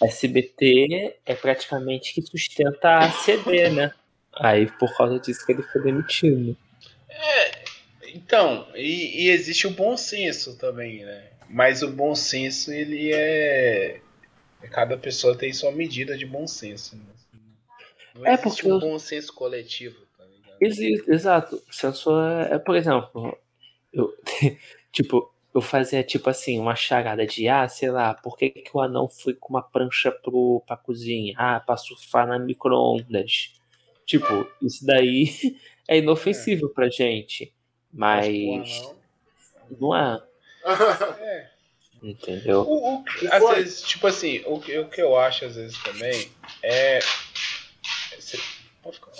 [0.03, 3.91] SBT é praticamente que sustenta a CD, né?
[4.33, 6.55] Aí por causa disso que ele foi demitido.
[8.13, 11.23] Então, e, e existe o bom senso também, né?
[11.49, 14.01] Mas o bom senso, ele é.
[14.71, 16.95] Cada pessoa tem sua medida de bom senso.
[16.97, 17.03] Né?
[18.15, 20.23] Não É, porque um bom senso coletivo, tá?
[20.59, 21.61] Existe, exato.
[21.69, 23.37] O sensor é, é, por exemplo,
[23.93, 24.13] eu,
[24.91, 28.81] tipo, eu fazia tipo assim, uma charada de ah, sei lá, por que, que o
[28.81, 31.33] anão foi com uma prancha pro, pra cozinha?
[31.37, 33.53] Ah, pra surfar na micro-ondas.
[34.05, 35.29] Tipo, isso daí
[35.87, 37.53] é inofensivo pra gente.
[37.91, 38.95] Mas Mas.
[39.79, 40.21] não é,
[41.19, 41.49] É.
[42.01, 42.61] entendeu?
[42.61, 46.31] O, o às vezes, tipo assim, o, que- o que eu acho às vezes também
[46.63, 46.99] é.
[48.81, 49.11] Pode ficar.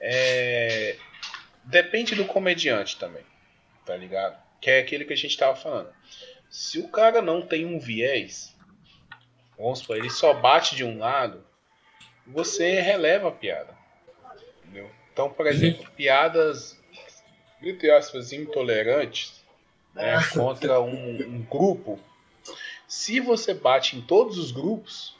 [0.00, 0.96] É.
[1.64, 3.24] Depende do comediante também,
[3.84, 4.40] tá ligado?
[4.60, 5.92] Que é aquele que a gente tava falando.
[6.50, 8.54] Se o cara não tem um viés,
[9.58, 11.44] vamos supor, ele só bate de um lado,
[12.26, 13.76] você releva a piada.
[14.62, 14.90] Entendeu?
[15.12, 16.78] Então, por exemplo, piadas,
[17.60, 19.44] entre aspas, intolerantes,
[19.96, 20.90] né, contra um,
[21.22, 21.98] um grupo,
[22.86, 25.16] se você bate em todos os grupos,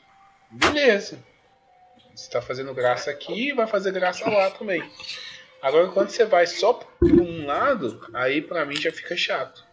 [0.50, 1.18] beleza.
[2.14, 4.82] Você tá fazendo graça aqui, vai fazer graça lá também.
[5.60, 9.64] Agora, quando você vai só por um lado, aí pra mim já fica chato.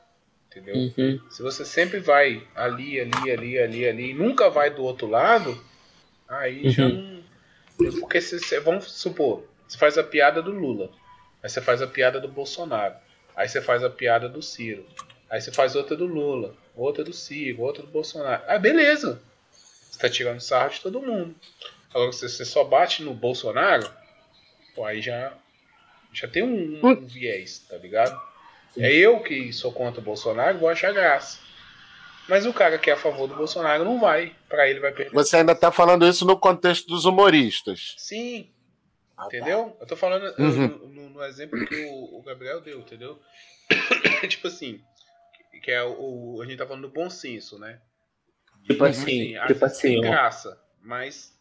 [0.50, 0.76] Entendeu?
[0.76, 1.20] Uhum.
[1.30, 5.58] Se você sempre vai ali, ali, ali, ali, ali, e nunca vai do outro lado,
[6.28, 7.24] aí já Uhum.
[7.80, 7.92] não.
[8.00, 10.90] Porque se, se- vamos supor, você faz a piada do Lula,
[11.42, 12.96] aí você faz a piada do Bolsonaro,
[13.36, 14.86] aí você faz a piada do Ciro,
[15.30, 18.44] aí você faz outra do Lula, outra do Ciro, outra do Bolsonaro.
[18.48, 19.22] Ah, beleza!
[19.52, 21.36] Você tá tirando sarro de todo mundo.
[21.94, 23.88] Agora, se você só bate no Bolsonaro,
[24.76, 25.34] pô, aí já,
[26.12, 28.20] já tem um, um viés, tá ligado?
[28.78, 31.38] É eu que sou contra o Bolsonaro, vou achar graça.
[32.28, 34.34] Mas o cara que é a favor do Bolsonaro não vai.
[34.48, 35.14] Pra ele vai perder.
[35.14, 37.96] Você ainda tá falando isso no contexto dos humoristas.
[37.98, 38.50] Sim,
[39.26, 39.38] Ah, tá.
[39.38, 39.76] entendeu?
[39.80, 40.68] Eu tô falando Uhum.
[40.68, 43.20] no, no- no exemplo que o, o Gabriel deu, entendeu?
[44.30, 44.82] tipo assim,
[45.64, 47.80] que é o, o- a gente tá falando do bom senso, né?
[48.66, 50.02] Tipo assim, às tipo tem assim, ó.
[50.02, 51.38] graça, mas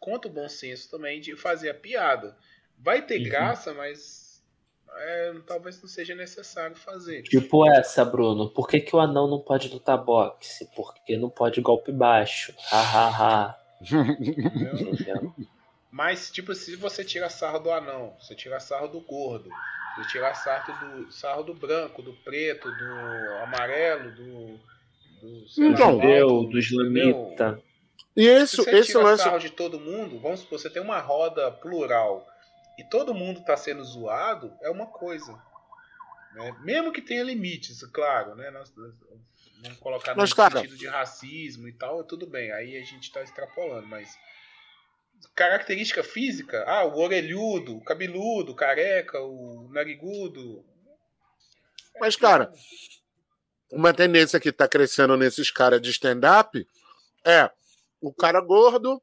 [0.00, 2.36] conta o bom senso também de fazer a piada.
[2.78, 3.24] Vai ter Uhum.
[3.24, 4.42] graça, mas
[4.96, 7.22] é, talvez não seja necessário fazer.
[7.22, 8.50] Tipo essa, Bruno.
[8.50, 10.68] Por que, que o anão não pode lutar boxe?
[10.74, 12.52] Porque não pode golpe baixo.
[12.72, 13.08] Ha, ha,
[13.48, 13.60] ha.
[14.18, 15.34] entendeu?
[15.90, 19.50] Mas, tipo, se você tira sarro do anão, você tira sarro do gordo,
[19.96, 20.72] você tira sarro
[21.02, 24.60] do, sarro do branco, do preto, do amarelo, do.
[25.20, 27.60] do sei lá, Então, do islamita.
[28.16, 29.22] E Se esse, você esse tira lance.
[29.24, 32.26] sarro de todo mundo, vamos supor, você tem uma roda plural
[32.78, 35.32] e todo mundo tá sendo zoado, é uma coisa.
[36.34, 36.56] Né?
[36.60, 38.50] Mesmo que tenha limites, claro, né?
[38.50, 38.94] Nós, nós
[39.62, 42.52] vamos colocar no Mas, cara- sentido de racismo e tal, tudo bem.
[42.52, 44.16] Aí a gente tá extrapolando, mas
[45.34, 50.64] característica física, ah, o orelhudo, o cabeludo, o careca, o narigudo.
[52.00, 52.52] Mas, cara,
[53.70, 56.66] uma tendência que tá crescendo nesses caras de stand-up
[57.24, 57.50] é
[58.00, 59.00] o cara gordo,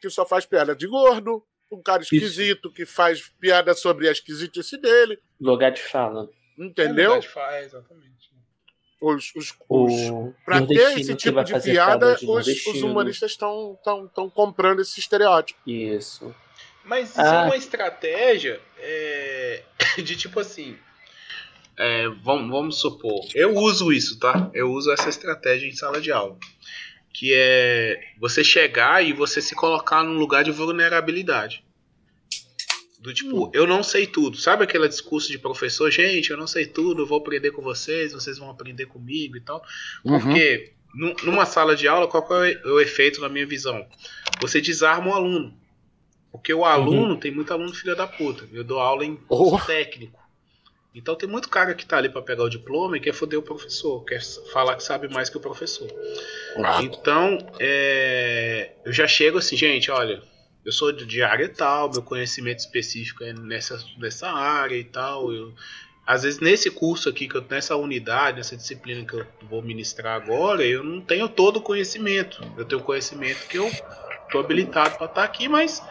[0.00, 4.76] que só faz piada de gordo, o cara esquisito, que faz piada sobre a esquisitice
[4.78, 6.28] dele, Lugar de fala.
[6.58, 7.12] entendeu?
[7.12, 8.33] É verdade, faz, exatamente.
[9.06, 13.78] Os, os, os, O pra ter esse tipo de piada, de os, os humoristas estão
[13.84, 15.58] tão, tão comprando esse estereótipo.
[15.68, 16.34] Isso.
[16.84, 17.42] Mas isso Ah.
[17.42, 19.62] é uma estratégia é,
[20.02, 20.76] de tipo assim.
[21.78, 23.26] é, vamos, vamos supor.
[23.34, 24.50] Eu uso isso, tá?
[24.54, 26.36] Eu uso essa estratégia em sala de aula.
[27.12, 31.63] Que é você chegar e você se colocar num lugar de vulnerabilidade.
[33.04, 34.38] Do tipo, eu não sei tudo.
[34.38, 35.90] Sabe aquele discurso de professor?
[35.90, 39.40] Gente, eu não sei tudo, eu vou aprender com vocês, vocês vão aprender comigo e
[39.42, 39.62] tal.
[40.02, 43.86] Porque nu- numa sala de aula, qual é o efeito na minha visão?
[44.40, 45.54] Você desarma o aluno.
[46.32, 48.48] Porque o aluno, tem muito aluno filho da puta.
[48.50, 49.58] Eu dou aula em Oh.
[49.60, 50.18] técnico.
[50.94, 53.42] Então tem muito cara que tá ali pra pegar o diploma e quer foder o
[53.42, 55.88] professor, quer falar que sabe mais que o professor.
[56.56, 60.22] Ah, Então, é, eu já chego assim, gente, olha,
[60.64, 65.32] eu sou de área tal, meu conhecimento específico é nessa, nessa área e tal.
[65.32, 65.52] Eu,
[66.06, 70.16] às vezes nesse curso aqui, que eu, nessa unidade, nessa disciplina que eu vou ministrar
[70.16, 72.42] agora, eu não tenho todo o conhecimento.
[72.56, 73.70] Eu tenho conhecimento que eu
[74.30, 75.82] tô habilitado para estar aqui, mas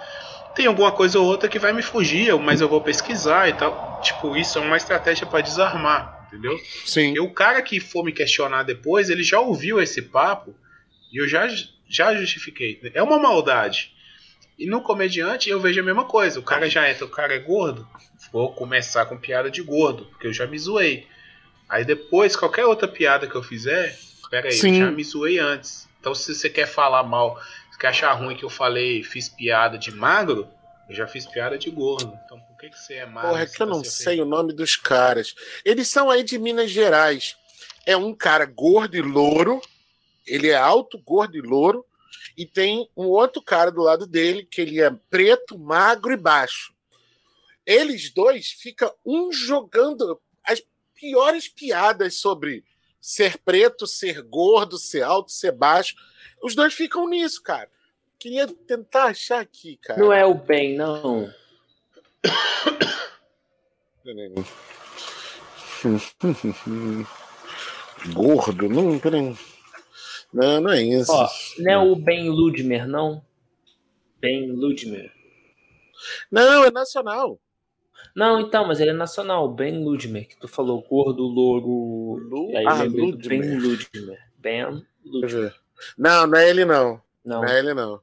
[0.56, 4.02] tem alguma coisa ou outra que vai me fugir, mas eu vou pesquisar e tal.
[4.04, 6.60] Tipo, isso é uma estratégia para desarmar, entendeu?
[6.86, 7.14] sim.
[7.16, 10.56] E o cara que for me questionar depois, ele já ouviu esse papo
[11.12, 11.48] e eu já,
[11.88, 12.80] já justifiquei.
[12.94, 13.94] É uma maldade.
[14.58, 16.40] E no comediante eu vejo a mesma coisa.
[16.40, 17.88] O cara já entra, o cara é gordo.
[18.32, 21.08] Vou começar com piada de gordo, porque eu já me zoei.
[21.68, 23.98] Aí depois, qualquer outra piada que eu fizer,
[24.30, 24.80] pera aí, Sim.
[24.80, 25.88] eu já me zoei antes.
[26.00, 29.78] Então se você quer falar mal, se quer achar ruim que eu falei, fiz piada
[29.78, 30.48] de magro,
[30.90, 32.14] eu já fiz piada de gordo.
[32.26, 33.30] Então por que, que você é magro?
[33.30, 35.34] Porra, é que eu não se sei o nome dos caras.
[35.64, 37.36] Eles são aí de Minas Gerais.
[37.86, 39.62] É um cara gordo e louro.
[40.26, 41.86] Ele é alto, gordo e louro.
[42.38, 46.74] E tem um outro cara do lado dele, que ele é preto, magro e baixo.
[47.66, 50.62] Eles dois ficam um jogando as
[50.94, 52.64] piores piadas sobre
[53.00, 55.96] ser preto, ser gordo, ser alto, ser baixo.
[56.42, 57.70] Os dois ficam nisso, cara.
[58.18, 60.00] Queria tentar achar aqui, cara.
[60.00, 61.30] Não é o bem, não.
[68.14, 68.70] Gordo?
[68.70, 69.36] Não, peraí.
[70.34, 71.12] Não, não é isso.
[71.12, 73.24] Ó, não é o Ben Ludmer, não?
[74.20, 75.12] Ben Ludmer.
[76.32, 77.40] Não, é nacional.
[78.16, 82.18] Não, então, mas ele é nacional, Ben Ludmer, que tu falou gordo, louro.
[82.30, 83.30] Lu- ah, Ludmer.
[83.30, 84.20] Ben Ludmer.
[84.38, 85.56] Ben Ludmer.
[85.98, 87.02] Não, não é ele não.
[87.24, 87.42] Não.
[87.42, 88.02] Não é ele não.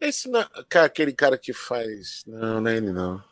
[0.00, 2.24] Esse não, cara, aquele cara que faz.
[2.26, 3.22] Não, não é ele não.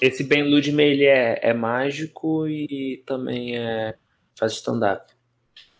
[0.00, 3.94] Esse Ben Ludmer, ele é, é mágico e também é
[4.36, 5.13] faz stand-up.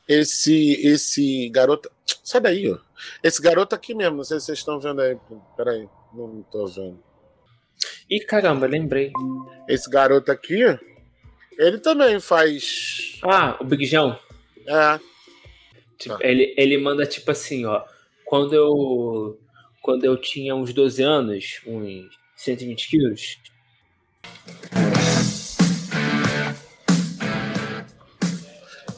[0.08, 1.90] Esse, esse garoto.
[2.22, 2.78] Sai daí, ó.
[3.22, 5.16] Esse garoto aqui mesmo, não sei se vocês estão vendo aí.
[5.56, 7.02] Peraí, não tô vendo.
[8.08, 9.10] Ih, caramba, lembrei.
[9.68, 10.60] Esse garoto aqui,
[11.58, 13.18] ele também faz.
[13.22, 14.18] Ah, o Big João.
[14.66, 15.00] É,
[15.98, 16.26] Tipo, Tá.
[16.26, 17.82] ele, ele manda tipo assim, ó.
[18.24, 19.38] Quando eu,
[19.80, 23.38] quando eu tinha uns 12 anos, uns 120 quilos,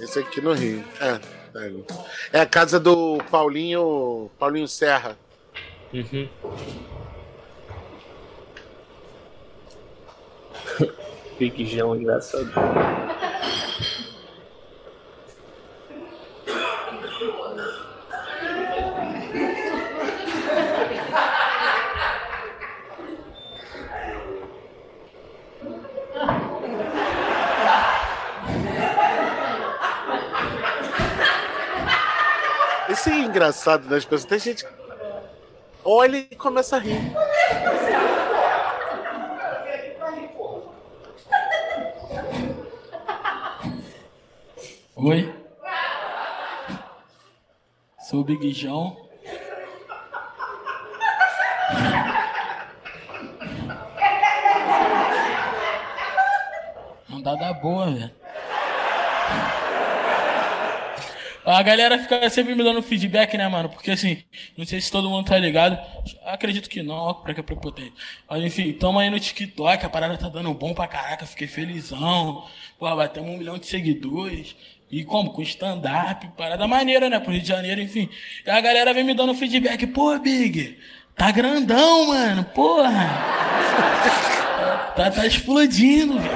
[0.07, 0.85] esse aqui no Rio.
[1.01, 1.19] É,
[1.53, 1.85] tá ali.
[2.33, 4.31] é a casa do Paulinho.
[4.39, 5.19] Paulinho Serra.
[5.93, 6.29] Uhum.
[11.39, 11.45] É
[11.95, 12.51] engraçado.
[32.89, 34.25] Esse é engraçado das pessoas.
[34.25, 34.65] Tem gente.
[34.65, 34.71] que
[35.85, 36.99] Olha e começa a rir.
[44.97, 45.35] Oi?
[48.01, 48.97] Sou o Big João.
[57.09, 58.16] Não dá da boa, velho.
[61.57, 63.71] A galera fica sempre me dando feedback, né, mano?
[63.71, 64.23] Porque assim,
[64.59, 65.79] não sei se todo mundo tá ligado.
[66.27, 67.95] Acredito que não, ó, pra que é prepotente.
[68.29, 72.45] Mas enfim, tamo aí no TikTok, a parada tá dando bom pra caraca, fiquei felizão.
[72.79, 74.55] Pô, batemos um milhão de seguidores.
[74.91, 75.33] E como?
[75.33, 77.19] Com stand-up, parada maneira, né?
[77.19, 78.11] Pro Rio de Janeiro, enfim.
[78.45, 79.87] E a galera vem me dando feedback.
[79.87, 80.77] Pô, Big,
[81.17, 82.45] tá grandão, mano.
[82.45, 83.25] Porra.
[84.95, 86.35] Tá, tá explodindo, velho.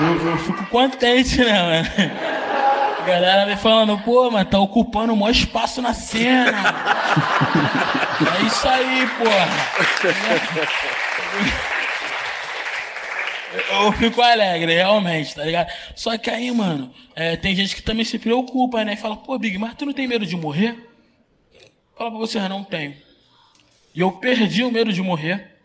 [0.00, 2.33] Eu, eu fico contente, né, mano?
[3.04, 6.74] A galera vem falando, pô, mas tá ocupando o maior espaço na cena.
[8.34, 9.46] é isso aí, porra.
[13.70, 15.70] Eu fico alegre, realmente, tá ligado?
[15.94, 18.94] Só que aí, mano, é, tem gente que também se preocupa, né?
[18.94, 20.74] E fala, pô, Big, mas tu não tem medo de morrer?
[21.98, 22.96] Fala pra você, não tenho.
[23.94, 25.58] E eu perdi o medo de morrer.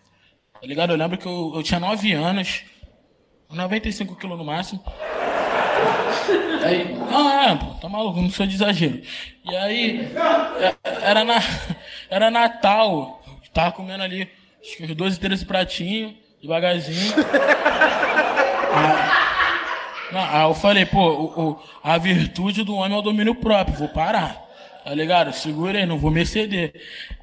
[0.60, 0.92] Tá ligado?
[0.92, 2.66] Eu lembro que eu, eu tinha 9 anos,
[3.50, 4.84] 95 quilos no máximo.
[6.64, 9.02] Aí, não, é, pô, tá maluco, não sou de exagero.
[9.50, 10.12] E aí,
[10.60, 11.42] é, era, na,
[12.10, 14.30] era Natal, tava comendo ali,
[14.62, 17.14] acho que uns 12, 13 pratinhos, devagarzinho.
[18.72, 19.10] Aí,
[20.12, 23.78] não, aí eu falei, pô, o, o, a virtude do homem é o domínio próprio,
[23.78, 24.48] vou parar.
[24.84, 25.32] Tá ligado?
[25.34, 26.74] Segura aí, não vou me exceder.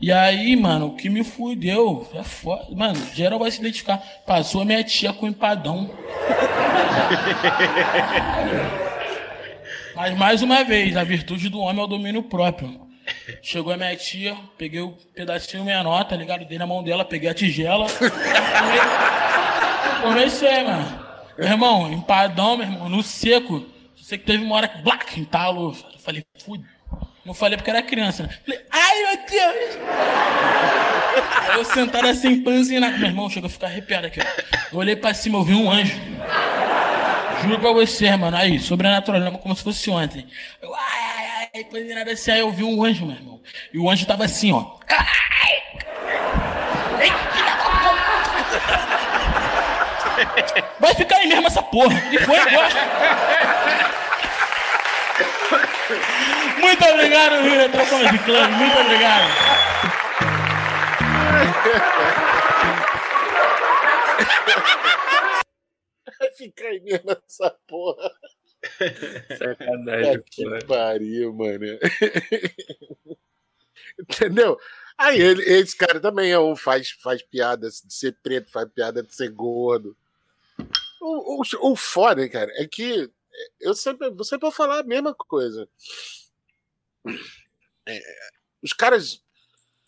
[0.00, 2.66] E aí, mano, o que me fudeu é foda.
[2.72, 3.96] Mano, geral vai se identificar.
[4.24, 5.90] Passou minha tia com empadão.
[9.96, 12.86] Mas mais uma vez, a virtude do homem é o domínio próprio.
[13.42, 16.44] Chegou a minha tia, peguei o pedacinho menor, tá ligado?
[16.44, 17.86] Dei na mão dela, peguei a tigela.
[20.02, 21.06] Comecei, mano.
[21.38, 23.64] Meu irmão, empadão, meu irmão, no seco.
[23.96, 25.70] Sei que teve uma hora que, black, entalo.
[25.70, 26.66] Eu falei, fudeu.
[27.24, 28.28] Não falei porque era criança, né?
[28.44, 29.78] Falei, ai meu Deus!
[31.48, 32.98] Aí eu sentado assim, empanzinado.
[32.98, 34.24] Meu irmão chegou a ficar arrepiado aqui, ó.
[34.72, 35.98] Eu olhei pra cima, eu vi um anjo.
[37.42, 38.36] Juro pra você, mano.
[38.36, 40.26] Aí, sobrenatural, lembra como se fosse ontem.
[40.60, 40.82] Eu, ai,
[41.18, 42.30] ai, ai, empanzinado assim.
[42.30, 43.40] Aí eu vi um anjo, meu irmão.
[43.72, 44.64] E o anjo tava assim, ó.
[44.88, 45.62] Ai!
[50.80, 52.02] Vai ficar aí mesmo essa porra.
[52.10, 52.68] E foi agora.
[56.58, 58.48] Muito obrigado, Rio Trocão de Clã.
[58.48, 59.30] Muito obrigado.
[66.18, 68.10] Vai ficar aí mesmo essa porra.
[69.38, 70.66] Sacanagem, que pô.
[70.66, 71.66] pariu, mano.
[73.98, 74.58] Entendeu?
[74.98, 79.02] Aí ele, esse cara também é um, faz, faz piada de ser preto, faz piada
[79.02, 79.96] de ser gordo.
[81.00, 83.10] O, o, o foda, cara, é que
[83.60, 85.68] eu sempre, sempre vou falar a mesma coisa.
[87.86, 88.00] É,
[88.62, 89.22] os caras.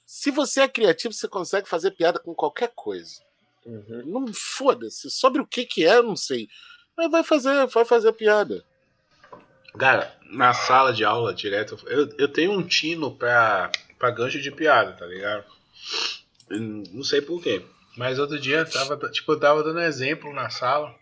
[0.06, 3.22] Se você é criativo, você consegue fazer piada com qualquer coisa.
[3.66, 4.02] Uhum.
[4.06, 5.10] Não foda-se.
[5.10, 6.48] Sobre o que que é, não sei.
[6.96, 8.64] Mas vai fazer, vai fazer piada.
[9.78, 14.50] Cara, na sala de aula direto, eu, eu tenho um tino pra, pra gancho de
[14.50, 15.44] piada, tá ligado?
[16.50, 17.64] Eu Não sei porquê.
[17.96, 20.94] Mas outro dia eu tava, tipo, eu tava dando exemplo na sala.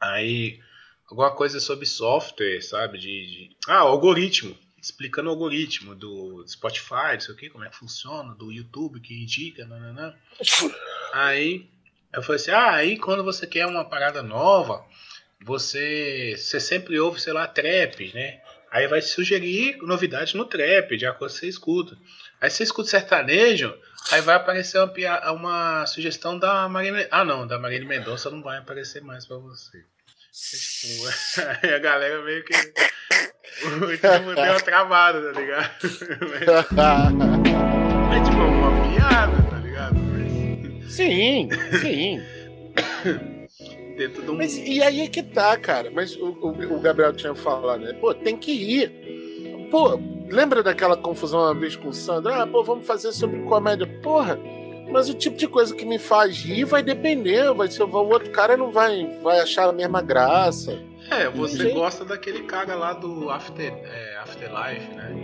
[0.00, 0.60] Aí,
[1.10, 2.98] alguma coisa sobre software, sabe?
[2.98, 4.56] De, de- Ah, algoritmo.
[4.80, 9.00] Explicando o algoritmo do Spotify, não sei o que, como é que funciona, do YouTube
[9.00, 10.14] que indica, nananã.
[11.12, 11.68] Aí
[12.12, 14.84] eu falei assim: ah, aí quando você quer uma parada nova,
[15.40, 18.40] você, você sempre ouve, sei lá, trap, né?
[18.70, 21.96] Aí vai sugerir novidades no trap, de acordo com você escuta.
[22.40, 23.74] Aí você escuta sertanejo,
[24.12, 27.08] aí vai aparecer uma, uma sugestão da Marília.
[27.10, 29.84] Ah, não, da Marília Mendonça não vai aparecer mais pra você.
[30.32, 31.08] Tipo,
[31.62, 32.52] aí a galera meio que.
[33.64, 35.70] O último deu uma travada, tá ligado?
[36.30, 36.42] Mas,
[38.16, 39.96] é tipo uma piada, tá ligado?
[39.96, 41.48] Mas sim,
[41.80, 42.22] sim.
[43.96, 44.36] dentro de um.
[44.36, 45.90] Mas e aí é que tá, cara.
[45.90, 47.92] Mas o, o- o Gabriel tinha falado, né?
[47.94, 49.68] Pô, tem que ir.
[49.70, 50.00] Pô,
[50.30, 52.32] lembra daquela confusão uma vez com o Sandro?
[52.32, 53.86] Ah, pô, vamos fazer sobre comédia.
[54.02, 54.38] Porra,
[54.90, 57.52] mas o tipo de coisa que me faz rir vai depender.
[57.54, 60.78] Vai ser, o outro cara não vai, vai achar a mesma graça.
[61.10, 61.74] É, você Gente.
[61.74, 65.14] gosta daquele cara lá do After, é, Afterlife, né?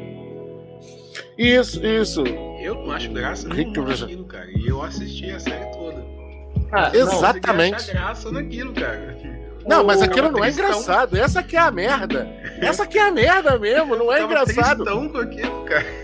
[1.37, 2.25] Isso, isso.
[2.63, 4.49] Eu não acho graça nenhuma naquilo, cara.
[4.51, 6.05] E eu assisti a série toda.
[6.73, 7.75] Ah, não, Exatamente.
[7.75, 9.19] achar graça naquilo, cara.
[9.67, 11.17] Não, mas aquilo tava não é engraçado.
[11.17, 12.29] Essa que é a merda.
[12.61, 14.85] Essa que é a merda mesmo, não é Tava engraçado.
[14.85, 16.04] tristão com aquilo, cara.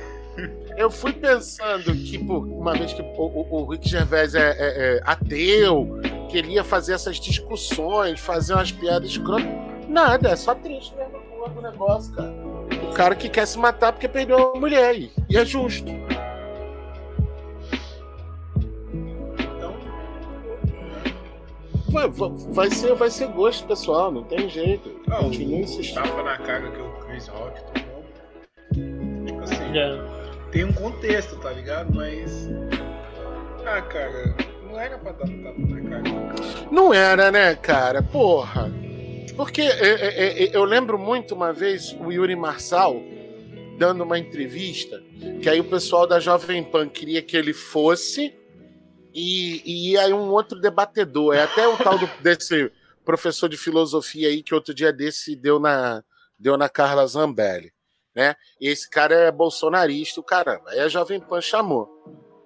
[0.81, 4.97] Eu fui pensando que, pô, uma vez que o, o, o Rick Gervais é, é-
[4.97, 6.01] é ateu,
[6.31, 9.47] queria fazer essas discussões, fazer umas piadas escrotas.
[9.87, 11.21] Nada, é só triste mesmo
[11.55, 12.33] do negócio, cara.
[12.91, 14.97] O cara que quer se matar porque perdeu a mulher.
[14.99, 15.91] E, e é justo.
[19.39, 19.75] Então,
[21.91, 24.99] Vai, vai- vai ser, vai ser gosto pessoal, não tem jeito.
[25.11, 26.03] ah, Continua o, o insistindo.
[26.03, 29.27] tapa na cara que o Chris Chris Rock tomou.
[29.27, 30.20] Tipo assim, É.
[30.53, 31.95] tem um contexto, tá ligado?
[31.95, 32.49] Mas.
[33.67, 34.35] Ah, cara,
[34.65, 36.03] não era pra dar tapa na cara.
[36.71, 38.03] Não era, né, cara?
[38.03, 38.71] Porra.
[39.37, 43.01] Porque é, é, é, eu lembro muito uma vez o Yuri Marçal
[43.79, 45.03] dando uma entrevista,
[45.43, 48.35] que aí o pessoal da Jovem Pan queria que ele fosse,
[49.15, 52.71] e, e aí um outro debatedor, é até o tal do- desse
[53.05, 56.05] professor de filosofia aí que outro dia desse deu na,
[56.39, 57.73] deu na Carla Zambelli,
[58.15, 58.35] né?
[58.61, 60.71] Esse cara é bolsonarista, o caramba.
[60.71, 61.89] Aí a Jovem Pan chamou.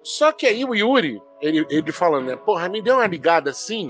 [0.03, 2.35] Só que aí o Yuri, ele, ele falando, né?
[2.35, 3.89] Porra, me deu uma ligada assim,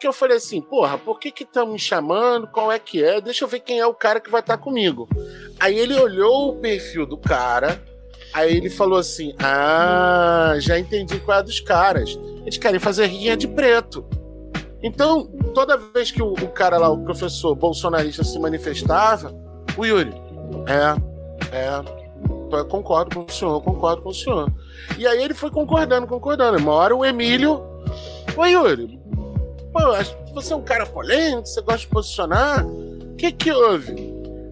[0.00, 2.48] que eu falei assim, porra, por que que estão me chamando?
[2.48, 3.20] Qual é que é?
[3.20, 5.06] Deixa eu ver quem é o cara que vai estar comigo.
[5.60, 7.80] Aí ele olhou o perfil do cara,
[8.32, 12.18] aí ele falou assim, ah, já entendi qual é dos caras.
[12.42, 14.08] Eles querem fazer rinha de preto.
[14.82, 19.34] Então, toda vez que o, o cara lá, o professor bolsonarista se manifestava,
[19.76, 20.14] o Yuri,
[20.66, 22.00] é, é,
[22.52, 24.52] eu concordo com o senhor, concordo com o senhor.
[24.98, 26.58] E aí ele foi concordando, concordando.
[26.58, 27.62] Uma hora o Emílio,
[28.36, 29.00] ô Yuri,
[29.72, 29.80] pô,
[30.34, 32.66] você é um cara polêmico, você gosta de posicionar.
[32.66, 34.10] O que que houve?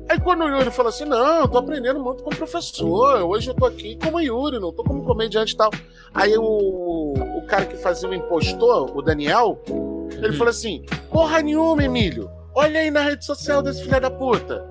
[0.08, 3.50] Aí quando o Yuri falou assim, não, eu tô aprendendo muito com o professor, hoje
[3.50, 5.70] eu tô aqui como Yuri, não tô como comediante e tal.
[6.14, 9.62] Aí o, o cara que fazia o impostor, o Daniel,
[10.10, 14.64] ele falou assim, porra nenhuma, Emílio, olha aí na rede social desse filho da puta.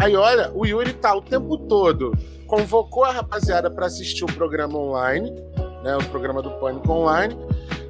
[0.00, 2.12] Aí olha, o Yuri tá o tempo todo,
[2.46, 5.30] convocou a rapaziada pra assistir o programa online,
[5.84, 7.36] né, o programa do Pânico Online,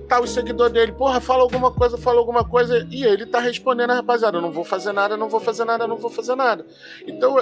[0.08, 3.90] tá o seguidor dele, porra, fala alguma coisa, fala alguma coisa, e ele tá respondendo
[3.90, 6.66] a rapaziada, não vou fazer nada, não vou fazer nada, não vou fazer nada.
[7.06, 7.36] Então,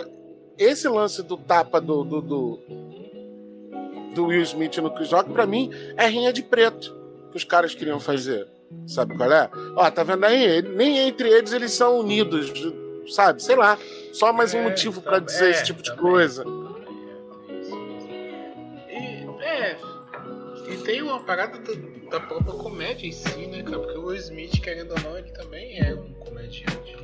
[0.59, 2.59] esse lance do tapa do, do, do,
[4.15, 6.95] do Will Smith no Chris Rock, pra mim, é rinha de preto
[7.31, 8.47] que os caras queriam fazer.
[8.87, 9.49] Sabe qual é?
[9.77, 10.61] Ó, tá vendo aí?
[10.61, 12.53] Nem entre eles eles são unidos,
[13.09, 13.43] sabe?
[13.43, 13.79] Sei lá.
[14.19, 16.45] Só mais um É, motivo pra também- dizer é, esse tipo de coisa.
[18.89, 19.77] E, é.
[20.69, 23.79] E tem uma parada do- da própria comédia em si, né, cara?
[23.79, 26.97] Porque o Will Smith, querendo ou não, ele também é um comediante.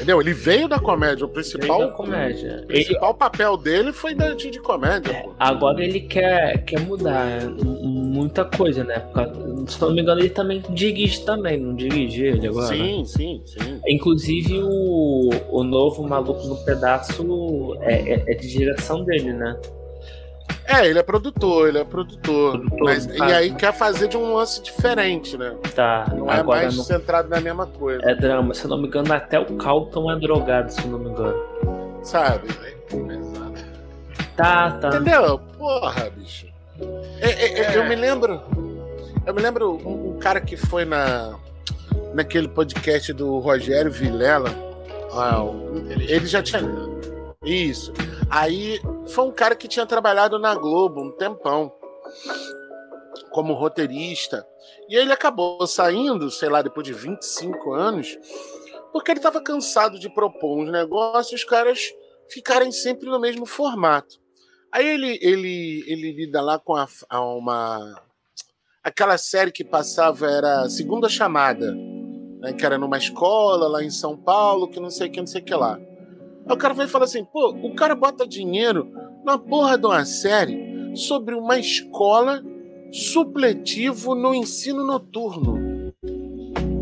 [0.00, 0.20] Entendeu?
[0.20, 1.26] Ele veio da comédia.
[1.26, 2.52] O principal, da comédia.
[2.52, 5.32] o Ele, principal papel dele foi da de comédia, pô.
[5.38, 8.98] agora ele quer, quer mudar m- muita coisa, né?
[9.00, 12.66] Por causa- se não me engano, ele também dirige também, não dirige ele agora?
[12.68, 13.80] Sim, sim, sim.
[13.86, 19.54] Inclusive o, o novo Maluco no Pedaço é, é- é de direção dele, né?
[20.64, 22.52] É, ele é produtor, ele é produtor.
[22.58, 25.54] Produtor, mas, no e aí quer fazer de um lance diferente, né?
[25.74, 28.54] Tá, Não é mais não- centrado na mesma coisa, é drama.
[28.54, 31.50] Se eu não me engano, até o Calton é drogado, se eu não me engano.
[32.02, 32.48] sabe?
[34.36, 34.88] Tá, tá.
[34.88, 35.38] Entendeu?
[35.58, 36.46] Porra, bicho.
[37.20, 37.88] É, é, é, Eu É.
[37.88, 38.40] me lembro.
[39.26, 41.34] Eu me lembro um, um cara que foi na
[42.14, 44.48] naquele podcast do Rogério Vilela.
[45.12, 45.42] Ah,
[46.08, 46.62] ele já tinha.
[47.44, 47.92] Isso.
[48.30, 51.72] Aí foi um cara que tinha trabalhado na Globo um tempão
[53.30, 54.46] como roteirista.
[54.88, 58.18] E ele acabou saindo, sei lá, depois de 25 anos,
[58.92, 61.94] porque ele estava cansado de propor uns negócios e os caras
[62.28, 64.20] ficarem sempre no mesmo formato.
[64.70, 68.02] Aí ele, ele, ele lida lá com a, a uma.
[68.84, 71.74] Aquela série que passava era Segunda Chamada,
[72.40, 75.26] né, que era numa escola lá em São Paulo, que não sei o que, não
[75.26, 75.80] sei o que lá.
[76.46, 78.88] Aí o cara vai falar assim: pô, o cara bota dinheiro
[79.24, 82.42] na porra de uma série sobre uma escola
[82.92, 85.92] supletivo no ensino noturno.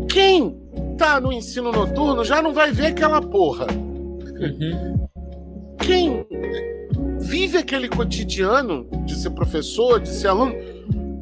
[0.09, 0.59] Quem
[0.97, 3.67] tá no ensino noturno já não vai ver aquela porra.
[3.67, 5.07] Uhum.
[5.77, 6.25] Quem
[7.19, 10.53] vive aquele cotidiano de ser professor, de ser aluno,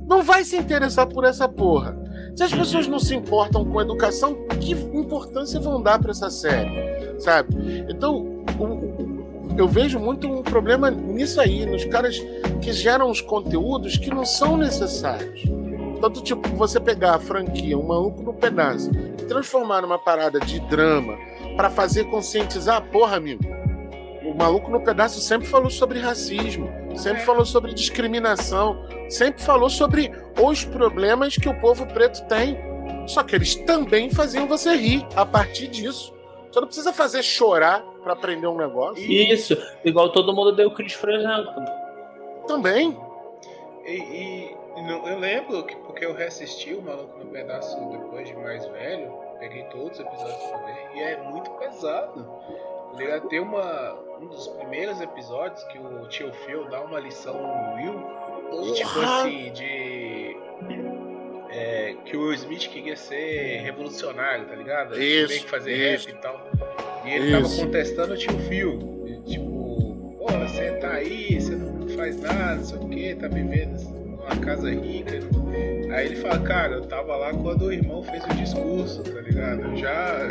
[0.07, 1.97] não vai se interessar por essa porra.
[2.37, 7.19] Se as pessoas não se importam com educação, que importância vão dar para essa série,
[7.19, 7.55] sabe?
[7.89, 12.19] Então, o- o- eu vejo muito um problema nisso aí, nos caras
[12.61, 15.43] que geram os conteúdos que não são necessários.
[15.99, 20.59] Tanto tipo, você pegar a franquia, um maluco no pedaço, e transformar numa parada de
[20.59, 21.17] drama
[21.55, 23.43] para fazer conscientizar, porra, amigo.
[24.23, 30.11] O maluco no pedaço sempre falou sobre racismo, sempre falou sobre discriminação, sempre falou sobre
[30.41, 32.57] os problemas que o povo preto tem.
[33.07, 36.13] Só que eles também faziam você rir a partir disso.
[36.51, 39.03] Você não precisa fazer chorar para aprender um negócio.
[39.03, 41.53] Isso, igual todo mundo deu Chris, por exemplo.
[42.47, 42.97] Também.
[43.85, 48.27] E, e- e não- eu lembro que porque eu reassisti o Maluco no Pedaço depois
[48.27, 52.25] de mais velho, peguei todos os episódios pra ver, e é muito pesado.
[52.99, 57.75] Ele tem uma, um dos primeiros episódios que o tio Phil dá uma lição no
[57.75, 60.37] Will, de tipo assim, de.
[61.49, 64.95] é, que o Will Smith queria ser revolucionário, tá ligado?
[64.95, 66.07] Ele Isso, queria fazer isso.
[66.07, 66.47] rap e tal.
[67.05, 67.61] E ele tava Isso.
[67.65, 68.79] contestando o tio Phil.
[69.05, 73.27] E, Tipo, pô, você tá aí, você não faz nada, não sei o que, tá
[73.27, 75.13] vivendo numa casa rica.
[75.93, 79.61] Aí ele fala, cara, eu tava lá quando o irmão fez o discurso, tá ligado?
[79.63, 80.27] Eu já,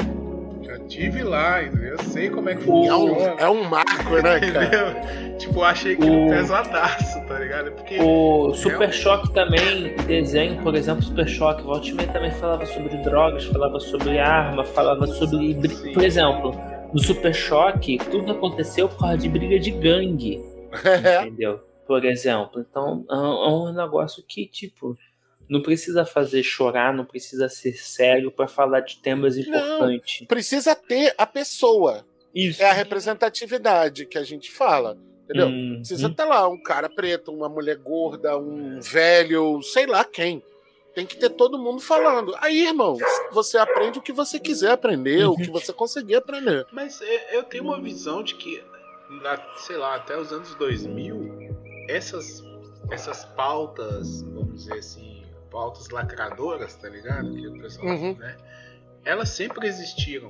[0.66, 1.92] já tive lá, entendeu?
[1.98, 3.34] Eu sei como é que É um, funciona.
[3.40, 4.64] é um marco, né, cara?
[4.66, 5.36] Entendeu?
[5.38, 7.72] Tipo, eu achei que O- pesadaço, tá ligado?
[7.72, 12.96] Porque O Super Choque também, desenho, por exemplo, Super Choque, Walt Disney também falava sobre
[12.98, 15.68] drogas, falava sobre arma, falava sobre.
[15.68, 15.92] Sim.
[15.92, 16.54] Por exemplo,
[16.92, 20.40] no Super Choque, tudo aconteceu por causa de briga de gangue,
[20.84, 21.22] É.
[21.26, 21.60] entendeu?
[21.86, 22.64] Por exemplo.
[22.68, 23.18] Então, é é
[23.50, 24.96] um negócio que, tipo,
[25.48, 30.26] não precisa fazer chorar, não precisa ser sério pra falar de temas importantes.
[30.26, 32.04] Precisa ter a pessoa.
[32.34, 32.62] Isso.
[32.62, 34.96] É a representatividade que a gente fala.
[35.24, 35.48] Entendeu?
[35.48, 36.12] Hum, Precisa hum.
[36.14, 40.42] ter lá um cara preto, uma mulher gorda, um velho, sei lá quem.
[40.94, 42.34] Tem que ter todo mundo falando.
[42.38, 42.96] Aí, irmão,
[43.32, 46.64] você aprende o que você quiser aprender, o que você conseguir aprender.
[46.72, 48.62] Mas é, eu tenho uma visão de que,
[49.22, 51.50] na- sei lá, até os anos 2000,
[51.88, 52.42] essas,
[52.90, 55.15] essas pautas, vamos dizer assim,
[55.56, 57.34] pautas lacradoras, tá ligado?
[57.34, 58.14] Que o pessoal, Uhum.
[58.18, 58.36] né?
[59.06, 60.28] Elas sempre existiram.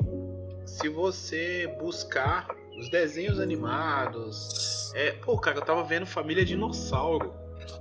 [0.64, 2.46] Se você buscar
[2.78, 4.92] os desenhos animados.
[4.94, 7.34] É, pô, cara, eu tava vendo Família Dinossauro.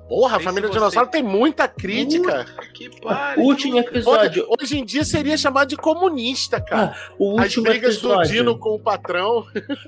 [0.10, 2.46] Porra, família você- Dinossauro tem muita crítica.
[2.46, 3.44] Puta Que pariu.
[3.44, 4.44] Último episódio.
[4.50, 6.96] Hoje, hoje em dia seria chamado de comunista, cara.
[7.20, 8.32] O As último brigas do episódio.
[8.32, 9.46] Dino com o patrão.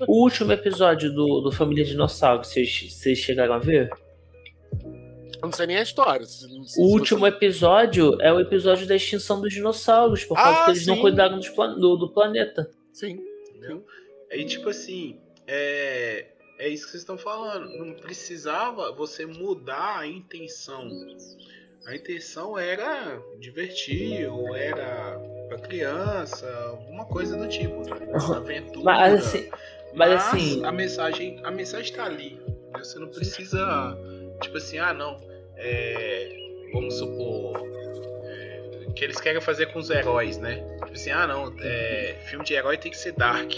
[0.08, 3.90] O último episódio do, do Família Dinossauro, vocês, vocês chegaram a ver?
[5.42, 6.26] Eu não sei nem a história.
[6.26, 10.24] se- não sei O se último você- episódio é o episódio da extinção dos dinossauros,
[10.26, 11.02] por causa Ah, que eles não sim.
[11.02, 12.70] cuidaram dos plan- do, do planeta.
[12.94, 13.20] Sim.
[13.50, 13.86] Entendeu?
[14.32, 16.26] Aí, tipo assim, é,
[16.60, 17.70] é isso que vocês estão falando.
[17.78, 20.90] Não precisava você mudar a intenção.
[21.86, 25.18] A intenção era divertir, ou era
[25.48, 27.82] pra criança, alguma coisa do tipo.
[27.90, 28.08] né?
[28.36, 28.84] Aventura.
[28.84, 29.50] Mas assim,
[29.94, 32.38] mas assim, a mensagem, a mensagem tá ali.
[32.78, 33.98] Você não precisa,
[34.42, 35.20] tipo assim, ah não,
[35.56, 36.30] é,
[36.74, 37.62] vamos supor
[38.24, 40.64] é, que eles querem fazer com os heróis, né?
[40.80, 43.52] Tipo assim, ah não, é, filme de herói tem que ser dark.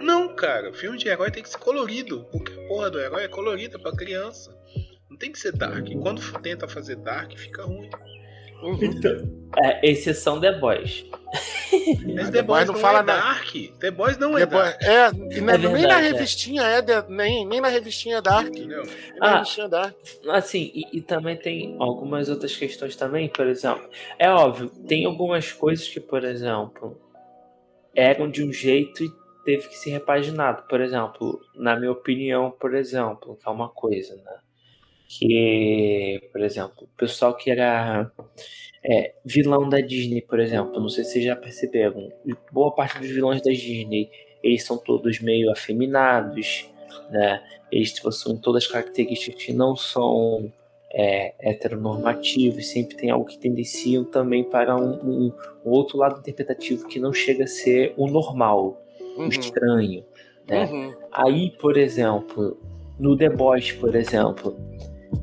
[0.00, 3.28] Não, cara, filme de herói tem que ser colorido, porque a porra do herói é
[3.28, 4.56] colorida pra criança.
[5.08, 5.88] Não tem que ser dark.
[5.88, 7.88] E quando tenta fazer dark, fica ruim.
[8.62, 9.48] Uhum.
[9.62, 11.04] é, exceção The Boys.
[12.14, 13.20] Mas Ah, The Boys não, fala é nada.
[13.20, 13.52] dark.
[13.78, 14.82] The Boys não é Depois- dark.
[14.82, 16.10] é, e na- É nem na verdade, é.
[16.12, 18.48] revistinha é, de- nem, nem na revistinha Dark.
[18.50, 18.82] Nem Entendeu?
[19.18, 19.34] na Ah.
[19.36, 19.94] revistinha Dark.
[20.30, 23.88] Assim, e, e também tem algumas outras questões também, por exemplo.
[24.18, 26.98] É óbvio, tem algumas coisas que, por exemplo,
[27.94, 29.10] eram de um jeito e
[29.44, 30.62] teve que ser repaginado.
[30.68, 34.38] Por exemplo, na minha opinião, por exemplo, que é uma coisa, né?
[35.08, 38.10] Que, por exemplo, o pessoal que era
[38.84, 42.12] é, vilão da Disney, por exemplo, não sei se vocês já perceberam,
[42.52, 44.10] boa parte dos vilões da Disney,
[44.42, 46.68] eles são todos meio afeminados,
[47.10, 47.42] né?
[47.70, 50.52] Eles possuem todas as características que não são
[50.92, 54.94] é, heteronormativos, sempre tem algo que tendenciam também para um,
[55.26, 55.32] um-
[55.64, 58.80] um outro lado interpretativo que não chega a ser o normal,
[59.16, 59.28] o Uhum.
[59.28, 60.04] estranho.
[60.48, 60.64] Né?
[60.66, 60.94] Uhum.
[61.12, 62.56] Aí, por exemplo,
[62.98, 64.56] no The Boys, por exemplo,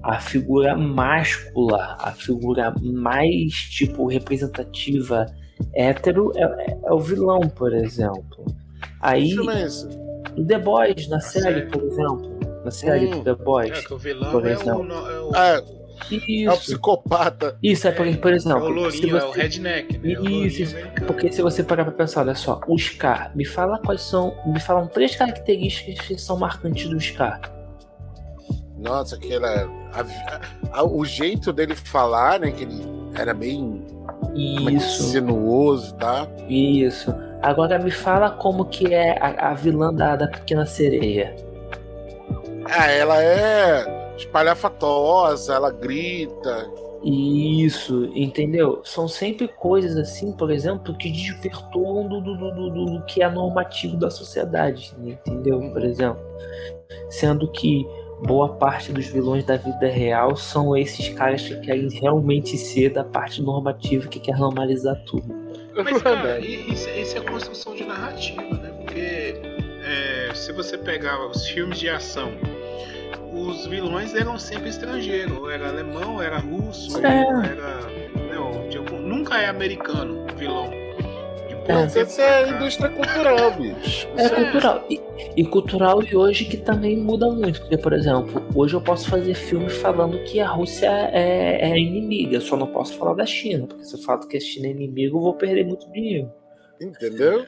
[0.01, 5.25] a figura máscula, a figura mais tipo representativa
[5.75, 8.45] hétero é, é- é o vilão, por exemplo.
[9.01, 13.11] Aí, é no The Boys, na série, por exemplo, na série Hum.
[13.11, 14.91] do The Boys, É que o vilão Por é o, exemplo.
[14.93, 17.57] é o, Ah, é o isso, psicopata.
[17.61, 18.73] isso é por, por é o exemplo, se
[19.05, 20.13] lourinho, é o você- redneck, né?
[20.13, 20.75] É o Isso.
[21.05, 24.33] Porque se você parar pra pensar, olha só, o Scar, me fala quais são.
[24.45, 27.39] Me falam três características que são marcantes do Scar.
[28.83, 29.47] Nossa, aquela.
[29.93, 32.51] a- a- o jeito dele falar, né?
[32.51, 32.81] Que ele
[33.15, 33.81] era bem
[34.35, 34.39] é
[34.73, 36.27] Isso, sinuoso, tá?
[36.49, 37.13] isso.
[37.41, 41.35] Agora me fala como que é a, a vilã da, da pequena sereia.
[42.65, 46.69] Ah, ela é espalhafatosa, ela grita.
[47.03, 48.79] Isso, entendeu?
[48.85, 53.29] São sempre coisas assim, por exemplo, que desvirtuam do, do, do, do- do que é
[53.29, 55.59] normativo da sociedade, entendeu?
[55.73, 56.21] Por exemplo,
[57.09, 57.85] sendo que
[58.25, 63.03] boa parte dos vilões da vida real são esses caras que querem realmente ser da
[63.03, 65.25] parte normativa que quer normalizar tudo.
[65.75, 68.69] Mas, cara, i- isso, isso é construção de narrativa, né?
[68.81, 69.35] Porque
[69.83, 72.31] é, se você pegar os filmes de ação,
[73.33, 75.35] os vilões eram sempre estrangeiros.
[75.37, 77.19] Ou era alemão, era russo, É.
[77.19, 78.03] era.
[78.33, 80.69] Não, de algum- nunca é americano o vilão.
[81.67, 84.07] Mas tempo essa é a indústria cultural, bicho.
[84.17, 84.85] É Isso cultural.
[84.89, 85.01] E,
[85.37, 87.61] e cultural e hoje que também muda muito.
[87.61, 92.35] Porque, por exemplo, hoje eu posso fazer filme falando que a Rússia é, é inimiga.
[92.35, 93.67] Eu só não posso falar da China.
[93.67, 96.31] Porque se eu falo que a China é inimiga, eu vou perder muito dinheiro.
[96.79, 97.45] Entendeu?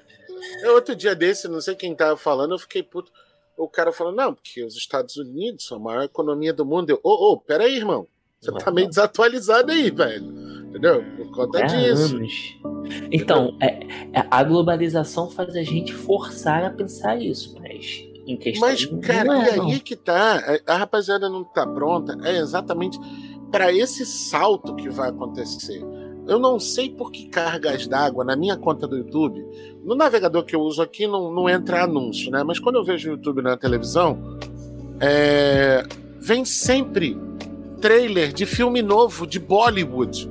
[0.61, 3.11] É outro dia desse, não sei quem tava falando, eu fiquei puto.
[3.57, 6.89] O cara falou, não, porque os Estados Unidos são a maior economia do mundo.
[6.89, 8.07] Eu, ô, ô, oh, peraí, irmão.
[8.39, 10.55] Você tá meio desatualizado aí, velho.
[10.76, 11.05] Entendeu?
[11.15, 12.17] Por conta é disso.
[12.17, 12.57] Anos.
[13.09, 13.80] Então, é,
[14.11, 19.23] é, a globalização faz a gente forçar a pensar isso, mas em questão Mas, cara,
[19.23, 19.80] não e é, aí não.
[19.80, 20.59] que tá.
[20.67, 22.17] A rapaziada não tá pronta.
[22.23, 22.99] É exatamente
[23.49, 25.82] para esse salto que vai acontecer.
[26.28, 29.45] Eu não sei por que cargas d'água na minha conta do YouTube.
[29.86, 32.43] No navegador que eu uso aqui não, não entra anúncio, né?
[32.43, 34.38] Mas quando eu vejo o YouTube na televisão,
[34.99, 35.84] é,
[36.19, 37.17] vem sempre
[37.80, 40.28] trailer de filme novo de Bollywood,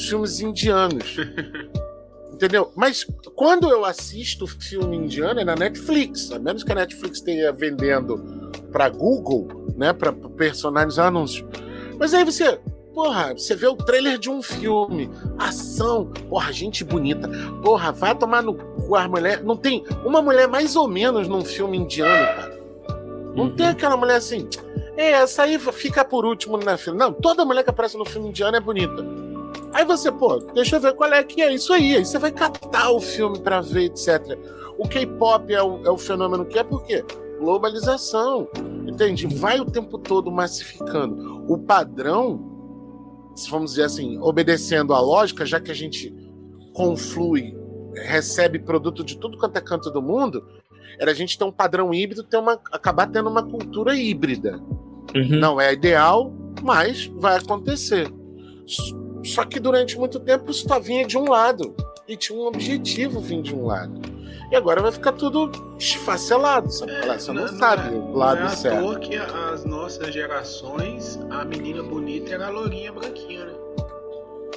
[0.00, 1.16] filmes indianos.
[2.32, 2.72] Entendeu?
[2.74, 7.52] Mas quando eu assisto filme indiano é na Netflix, a menos que a Netflix esteja
[7.52, 11.46] vendendo para Google, né, para personalizar anúncios.
[11.96, 12.58] Mas aí você,
[12.92, 17.28] porra, você vê o trailer de um filme, ação, porra, gente bonita,
[17.62, 19.44] porra, vai tomar no cu a mulher.
[19.44, 22.60] Não tem uma mulher mais ou menos num filme indiano, cara.
[23.36, 24.48] Não tem aquela mulher assim.
[24.96, 26.98] É, essa aí fica por último na filme.
[26.98, 29.23] Não, toda mulher que aparece no filme indiano é bonita.
[29.72, 31.96] Aí você, pô, deixa eu ver qual é que é isso aí.
[31.96, 34.38] Aí você vai catar o filme pra ver, etc.
[34.78, 37.04] O K-pop é o, é o fenômeno que é por quê?
[37.38, 38.48] Globalização.
[38.86, 39.26] Entende?
[39.26, 41.44] Vai o tempo todo massificando.
[41.48, 46.14] O padrão, se vamos dizer assim, obedecendo a lógica, já que a gente
[46.72, 47.56] conflui,
[47.94, 50.44] recebe produto de tudo quanto é canto do mundo,
[50.98, 54.60] era a gente ter um padrão híbrido, ter uma, acabar tendo uma cultura híbrida.
[55.14, 55.38] Uhum.
[55.38, 56.32] Não é ideal,
[56.62, 58.12] mas vai acontecer.
[59.24, 61.74] Só que durante muito tempo isso só vinha de um lado.
[62.06, 64.00] E tinha um objetivo vir de um lado.
[64.52, 66.92] E agora vai ficar tudo esfacelado, sabe?
[66.92, 68.82] É, Você não, não- sabe não é- o lado não é certo.
[68.84, 73.52] toa que as nossas gerações, a menina bonita era a lourinha branquinha, né?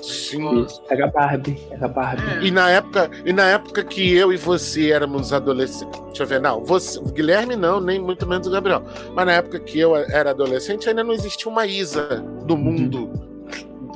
[0.02, 0.66] Sim.
[0.90, 2.48] Era Barbie, era Barbie.
[2.48, 6.40] E na época, e na época que eu e você éramos adolescentes, deixa eu ver,
[6.40, 8.84] não, você, o Guilherme não, nem muito menos o Gabriel.
[9.14, 13.10] Mas na época que eu era adolescente, ainda não existia uma Isa do mundo.
[13.12, 13.27] Não,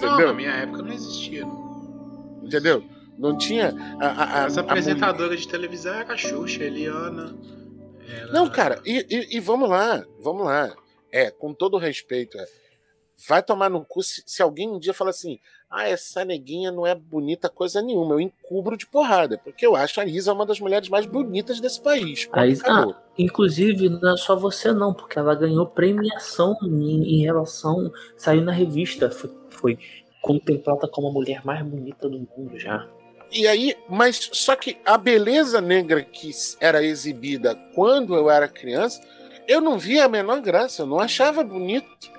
[0.08, 0.28] Entendeu?
[0.28, 1.46] na minha época não existia.
[1.46, 2.42] não.
[2.44, 2.84] Entendeu?
[3.18, 7.36] Não tinha a, a, a, As a apresentadoras de televisão era a Xuxa, a Eliana.
[8.08, 10.76] era- Não, cara, e, e- e vamos lá, vamos lá.
[11.12, 12.46] É, com todo respeito, é,
[13.28, 15.38] vai tomar no cu se, se alguém um dia fala assim:
[15.72, 20.02] ah, essa neguinha não é bonita coisa nenhuma, eu encubro de porrada, porque eu acho
[20.02, 22.28] a Isa uma das mulheres mais bonitas desse país.
[22.34, 22.96] A Isa- Acabou.
[23.18, 27.92] Inclusive, não é só você não, porque ela ganhou premiação em, em relação.
[28.18, 29.80] Saiu na revista, foi, foi
[30.22, 32.88] contemplada como a mulher mais bonita do mundo já.
[33.32, 39.02] E aí, mas só que a beleza negra que era exibida quando eu era criança,
[39.48, 42.11] eu não via a menor graça, eu não achava bonito.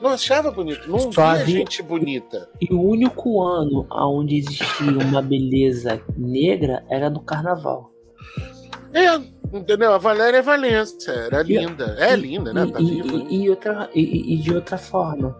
[0.00, 2.48] Não achava bonito, não Só via gente bonita.
[2.60, 7.90] E o único ano onde existia uma beleza negra era no carnaval.
[8.92, 9.14] É,
[9.56, 9.92] entendeu?
[9.92, 11.96] A Valéria Valença era E- linda.
[11.98, 12.66] É e- linda, né?
[12.66, 13.08] E, Tá viva.
[13.28, 15.36] e- e outra, e, e de outra forma.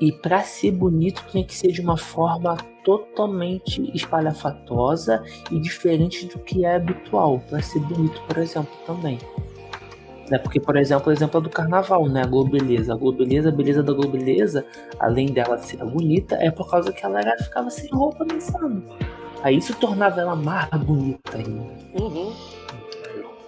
[0.00, 6.38] E pra ser bonito tinha que ser de uma forma totalmente espalhafatosa e diferente do
[6.38, 9.18] que é habitual pra ser bonito, por exemplo, também.
[10.30, 10.38] Né?
[10.38, 12.22] Porque, por exemplo, o exemplo é do carnaval, né?
[12.22, 12.92] A Globeleza.
[12.92, 14.64] A Globeleza, a beleza da Globeleza,
[15.00, 18.82] além dela ser bonita, é por causa que ela era, ficava sem roupa dançando.
[19.42, 21.64] Aí isso tornava ela mais bonita ainda.
[22.00, 22.32] Uhum.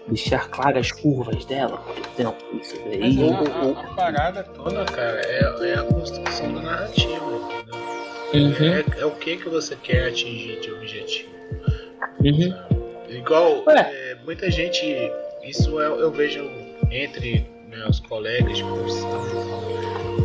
[0.08, 2.60] Deixar claras as curvas dela, por exemplo.
[2.60, 3.30] Isso Mas daí.
[3.30, 7.24] a, a- a parada toda, cara, é, é a construção da narrativa?
[8.32, 11.28] Uhum, É, é o que que você quer atingir de objetivo.
[12.24, 12.54] uhum.
[13.08, 14.84] Igual, é, muita gente,
[15.44, 16.40] isso eu, eu vejo
[16.90, 19.26] entre meus colegas de profissão,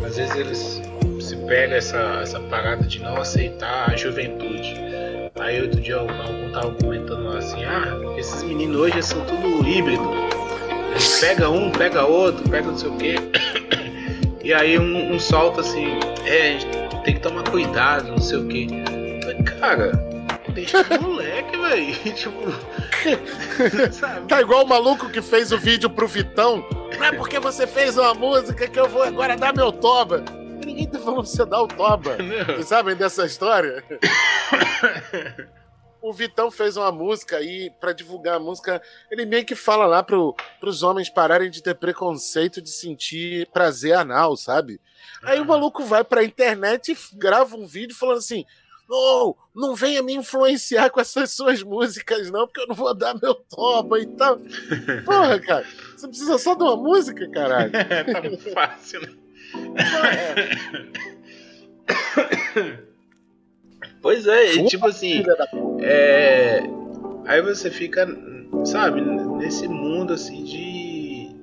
[0.04, 0.82] às vezes eles
[1.20, 4.74] se pegam essa, essa parada de não aceitar a juventude.
[5.38, 10.02] Aí outro dia algum tava comentando assim, ah, esses meninos hoje são tudo híbrido.
[10.90, 13.14] Eles pega um, pega outro, pega não sei o quê.
[14.44, 16.56] E aí um, um solta assim, é,
[17.02, 18.68] tem que tomar cuidado, não sei o quê.
[19.58, 19.90] Cara,
[20.54, 21.15] deixa o
[21.46, 22.14] moleque, velho.
[22.14, 23.92] tipo.
[23.92, 24.28] sabe?
[24.28, 26.64] Tá igual o maluco que fez o vídeo pro Vitão.
[26.98, 30.24] Não é porque você fez uma música que eu vou agora dar meu toba.
[30.64, 32.16] Ninguém tá falando pra você dar o toba.
[32.46, 33.84] Vocês sabem dessa história?
[36.02, 38.80] O Vitão fez uma música aí pra divulgar a música.
[39.10, 43.94] Ele meio que fala lá pro, pros homens pararem de ter preconceito de sentir prazer
[43.94, 44.80] anal, sabe?
[45.24, 48.44] Aí o maluco vai pra internet e grava um vídeo falando assim:
[48.88, 53.14] Não, não venha me influenciar com essas suas músicas, não, porque eu não vou dar
[53.20, 54.38] meu toba e tal.
[55.04, 55.66] Porra, cara,
[55.96, 57.72] você precisa só de uma música, caralho.
[58.12, 59.08] tá muito fácil, né?
[64.00, 65.24] Pois é, e tipo assim,
[65.80, 66.62] é,
[67.26, 68.06] Aí você fica,
[68.64, 71.36] sabe, nesse mundo assim de.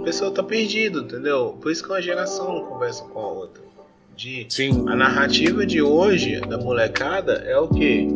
[0.00, 1.56] A pessoa tá perdido, entendeu?
[1.62, 3.62] Por isso que uma geração não conversa com a outra.
[4.16, 4.46] De...
[4.48, 4.84] Sim.
[4.88, 8.06] A narrativa de hoje da molecada é o que?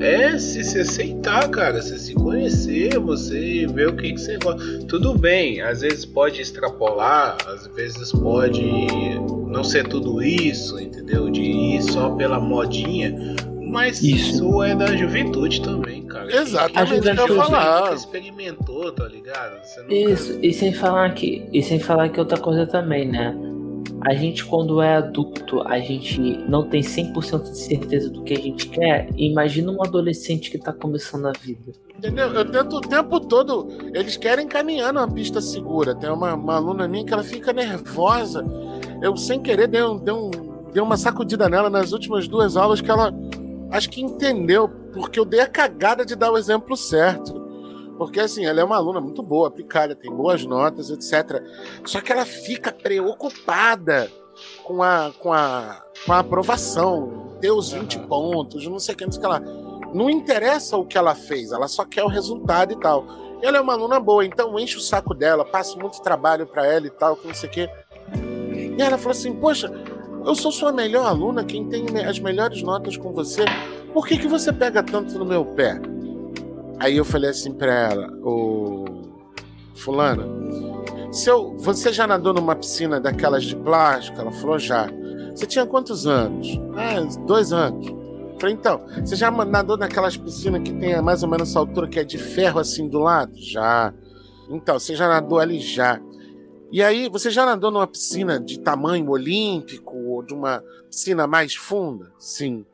[0.00, 4.62] É se se aceitar, cara, você se conhecer, você ver o que, que você gosta.
[4.88, 8.62] Tudo bem, às vezes pode extrapolar, às vezes pode
[9.46, 11.30] não ser tudo isso, entendeu?
[11.30, 13.14] De ir só pela modinha,
[13.60, 14.36] mas Isso.
[14.36, 16.34] isso, é da juventude também, cara.
[16.34, 17.80] Exatamente o que eu ia Quem falar.
[17.82, 19.62] nunca experimentou, tá ligado?
[19.62, 23.36] Você nunca- Isso, e sem falar que, e sem falar que outra coisa também, né?
[24.02, 28.40] A gente quando é adulto, a gente não tem 100% de certeza do que a
[28.40, 29.08] gente quer.
[29.16, 31.72] Imagina um adolescente que tá começando a vida.
[31.96, 32.28] Entendeu?
[32.28, 33.68] Eu tento o tempo todo.
[33.94, 35.94] Eles querem caminhar numa pista segura.
[35.94, 38.44] Tem uma, uma aluna minha que ela fica nervosa.
[39.00, 40.30] Eu, sem querer, dei, um, dei, um,
[40.72, 43.12] dei uma sacudida nela nas últimas duas aulas que ela
[43.70, 47.41] acho que entendeu, porque eu dei a cagada de dar o exemplo certo.
[48.06, 51.42] Porque, assim, ela é uma aluna muito boa, aplicada, tem boas notas, etc.
[51.84, 54.10] Só que ela fica preocupada
[54.64, 59.04] com a, com a, com a aprovação, ter os 20 pontos, não sei o que,
[59.04, 59.40] não sei o que lá.
[59.92, 63.04] Não interessa o que ela fez, ela só quer o resultado e tal.
[63.42, 66.86] Ela é uma aluna boa, então enche o saco dela, passa muito trabalho para ela
[66.86, 67.70] e tal, que não sei o quê.
[68.78, 69.70] E ela falou assim: Poxa,
[70.24, 73.44] eu sou sua melhor aluna, quem tem as melhores notas com você,
[73.92, 75.80] por que, que você pega tanto no meu pé?
[76.82, 78.84] Aí eu falei assim pra ela: Ô,
[79.76, 80.26] Fulana,
[81.12, 84.20] se eu, você já nadou numa piscina daquelas de plástico?
[84.20, 84.88] Ela falou: Já.
[85.32, 86.48] Você tinha quantos anos?
[86.76, 87.86] Ah, dois anos.
[88.38, 92.00] Falei, então, você já nadou naquelas piscinas que tem mais ou menos essa altura que
[92.00, 93.32] é de ferro assim do lado?
[93.36, 93.94] Já.
[94.50, 96.00] Então, você já nadou ali já.
[96.72, 101.54] E aí, você já nadou numa piscina de tamanho olímpico ou de uma piscina mais
[101.54, 102.12] funda?
[102.18, 102.66] Sim.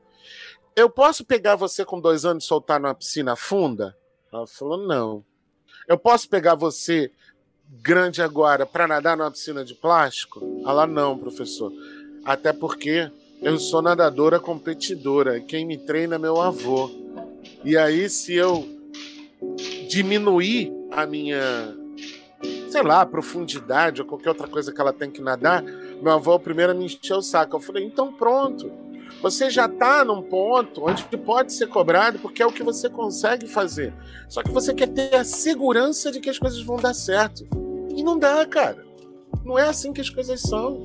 [0.74, 3.97] Eu posso pegar você com dois anos e soltar numa piscina funda?
[4.32, 5.24] Ela falou, não.
[5.86, 7.10] Eu posso pegar você
[7.82, 10.40] grande agora para nadar numa piscina de plástico?
[10.66, 11.72] Ela, não, professor.
[12.24, 13.10] Até porque
[13.40, 15.40] eu sou nadadora competidora.
[15.40, 16.90] Quem me treina é meu avô.
[17.64, 18.68] E aí, se eu
[19.88, 21.74] diminuir a minha,
[22.70, 26.38] sei lá, profundidade ou qualquer outra coisa que ela tem que nadar, meu avô é
[26.38, 27.56] primeiro me encher o saco.
[27.56, 28.70] Eu falei, então pronto.
[29.20, 33.46] Você já está num ponto onde pode ser cobrado porque é o que você consegue
[33.46, 33.92] fazer.
[34.28, 37.44] Só que você quer ter a segurança de que as coisas vão dar certo.
[37.94, 38.86] E não dá, cara.
[39.44, 40.82] Não é assim que as coisas são.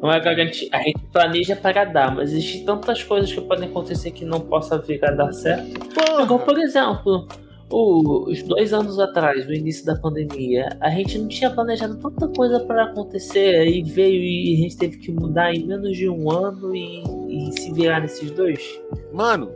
[0.00, 0.68] Não é garantir.
[0.72, 4.78] A gente planeja para dar, mas existem tantas coisas que podem acontecer que não possa
[4.78, 5.68] vir a dar certo.
[5.90, 6.38] Igual, Porra.
[6.38, 7.26] por exemplo,
[7.72, 12.60] os dois anos atrás, no início da pandemia, a gente não tinha planejado tanta coisa
[12.60, 16.76] para acontecer, aí veio e a gente teve que mudar em menos de um ano
[16.76, 18.60] e, e se virar nesses dois.
[19.12, 19.50] Mano,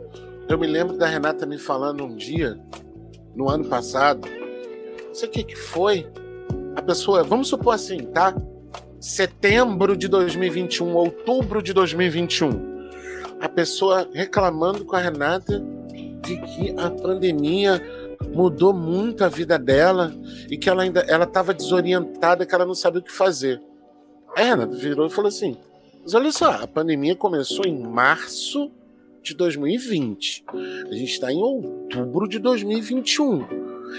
[0.49, 2.59] eu me lembro da Renata me falando um dia,
[3.35, 4.27] no ano passado,
[5.07, 6.07] não sei o que que foi.
[6.75, 8.35] A pessoa, vamos supor assim, tá?
[8.99, 12.89] Setembro de 2021, outubro de 2021.
[13.39, 15.63] A pessoa reclamando com a Renata
[16.23, 17.81] de que a pandemia
[18.37, 20.13] mudou muito a vida dela
[20.47, 23.59] e que ela ainda ela estava desorientada, que ela não sabia o que fazer.
[24.35, 25.57] A Renata virou e falou assim:
[26.03, 28.71] Mas olha só, a pandemia começou em março
[29.23, 30.45] de 2020.
[30.89, 33.45] A gente está em outubro de 2021.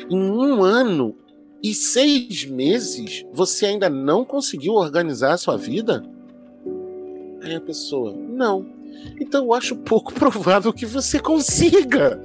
[0.09, 1.17] Em um ano
[1.61, 6.05] e seis meses, você ainda não conseguiu organizar a sua vida?
[7.43, 8.65] Aí a pessoa, não.
[9.21, 12.23] Então eu acho pouco provável que você consiga.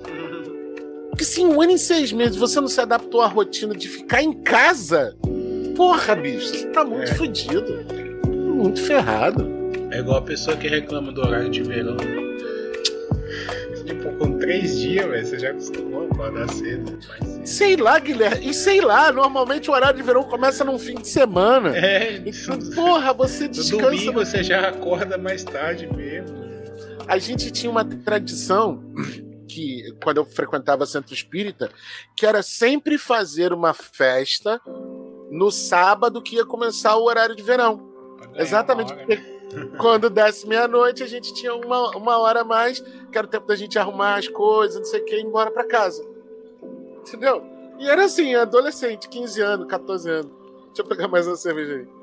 [1.14, 3.88] Porque se em um ano e seis meses você não se adaptou à rotina de
[3.88, 5.16] ficar em casa,
[5.76, 7.14] porra, bicho, você tá muito É.
[7.14, 7.86] fodido.
[8.28, 9.48] Muito ferrado.
[9.92, 11.98] É igual a pessoa que reclama do horário de verão.
[13.86, 16.98] Tipo, com três dias, velho, você já acostumou a acordar cedo.
[17.46, 18.50] Sei lá, Guilherme.
[18.50, 21.78] E sei lá, normalmente o horário de verão começa num fim de semana.
[21.78, 23.84] É, Então, porra, você no descansa.
[23.84, 26.36] domingo você já acorda mais tarde mesmo.
[27.08, 28.82] A gente tinha uma tradição
[29.54, 31.72] que, quando eu frequentava centro espírita,
[32.16, 34.62] que era sempre fazer uma festa
[35.30, 37.92] no sábado que ia começar o horário de verão.
[38.32, 39.18] Ganhar Exatamente, porque
[39.80, 43.48] quando desse meia-noite a gente tinha uma, uma hora a mais, que era o tempo
[43.48, 46.04] da gente arrumar as coisas, não sei o que, e ir embora pra casa.
[47.00, 47.44] Entendeu?
[47.80, 50.32] E era assim, adolescente, 15 anos, 14 anos.
[50.68, 52.03] Deixa eu pegar mais uma cerveja aí.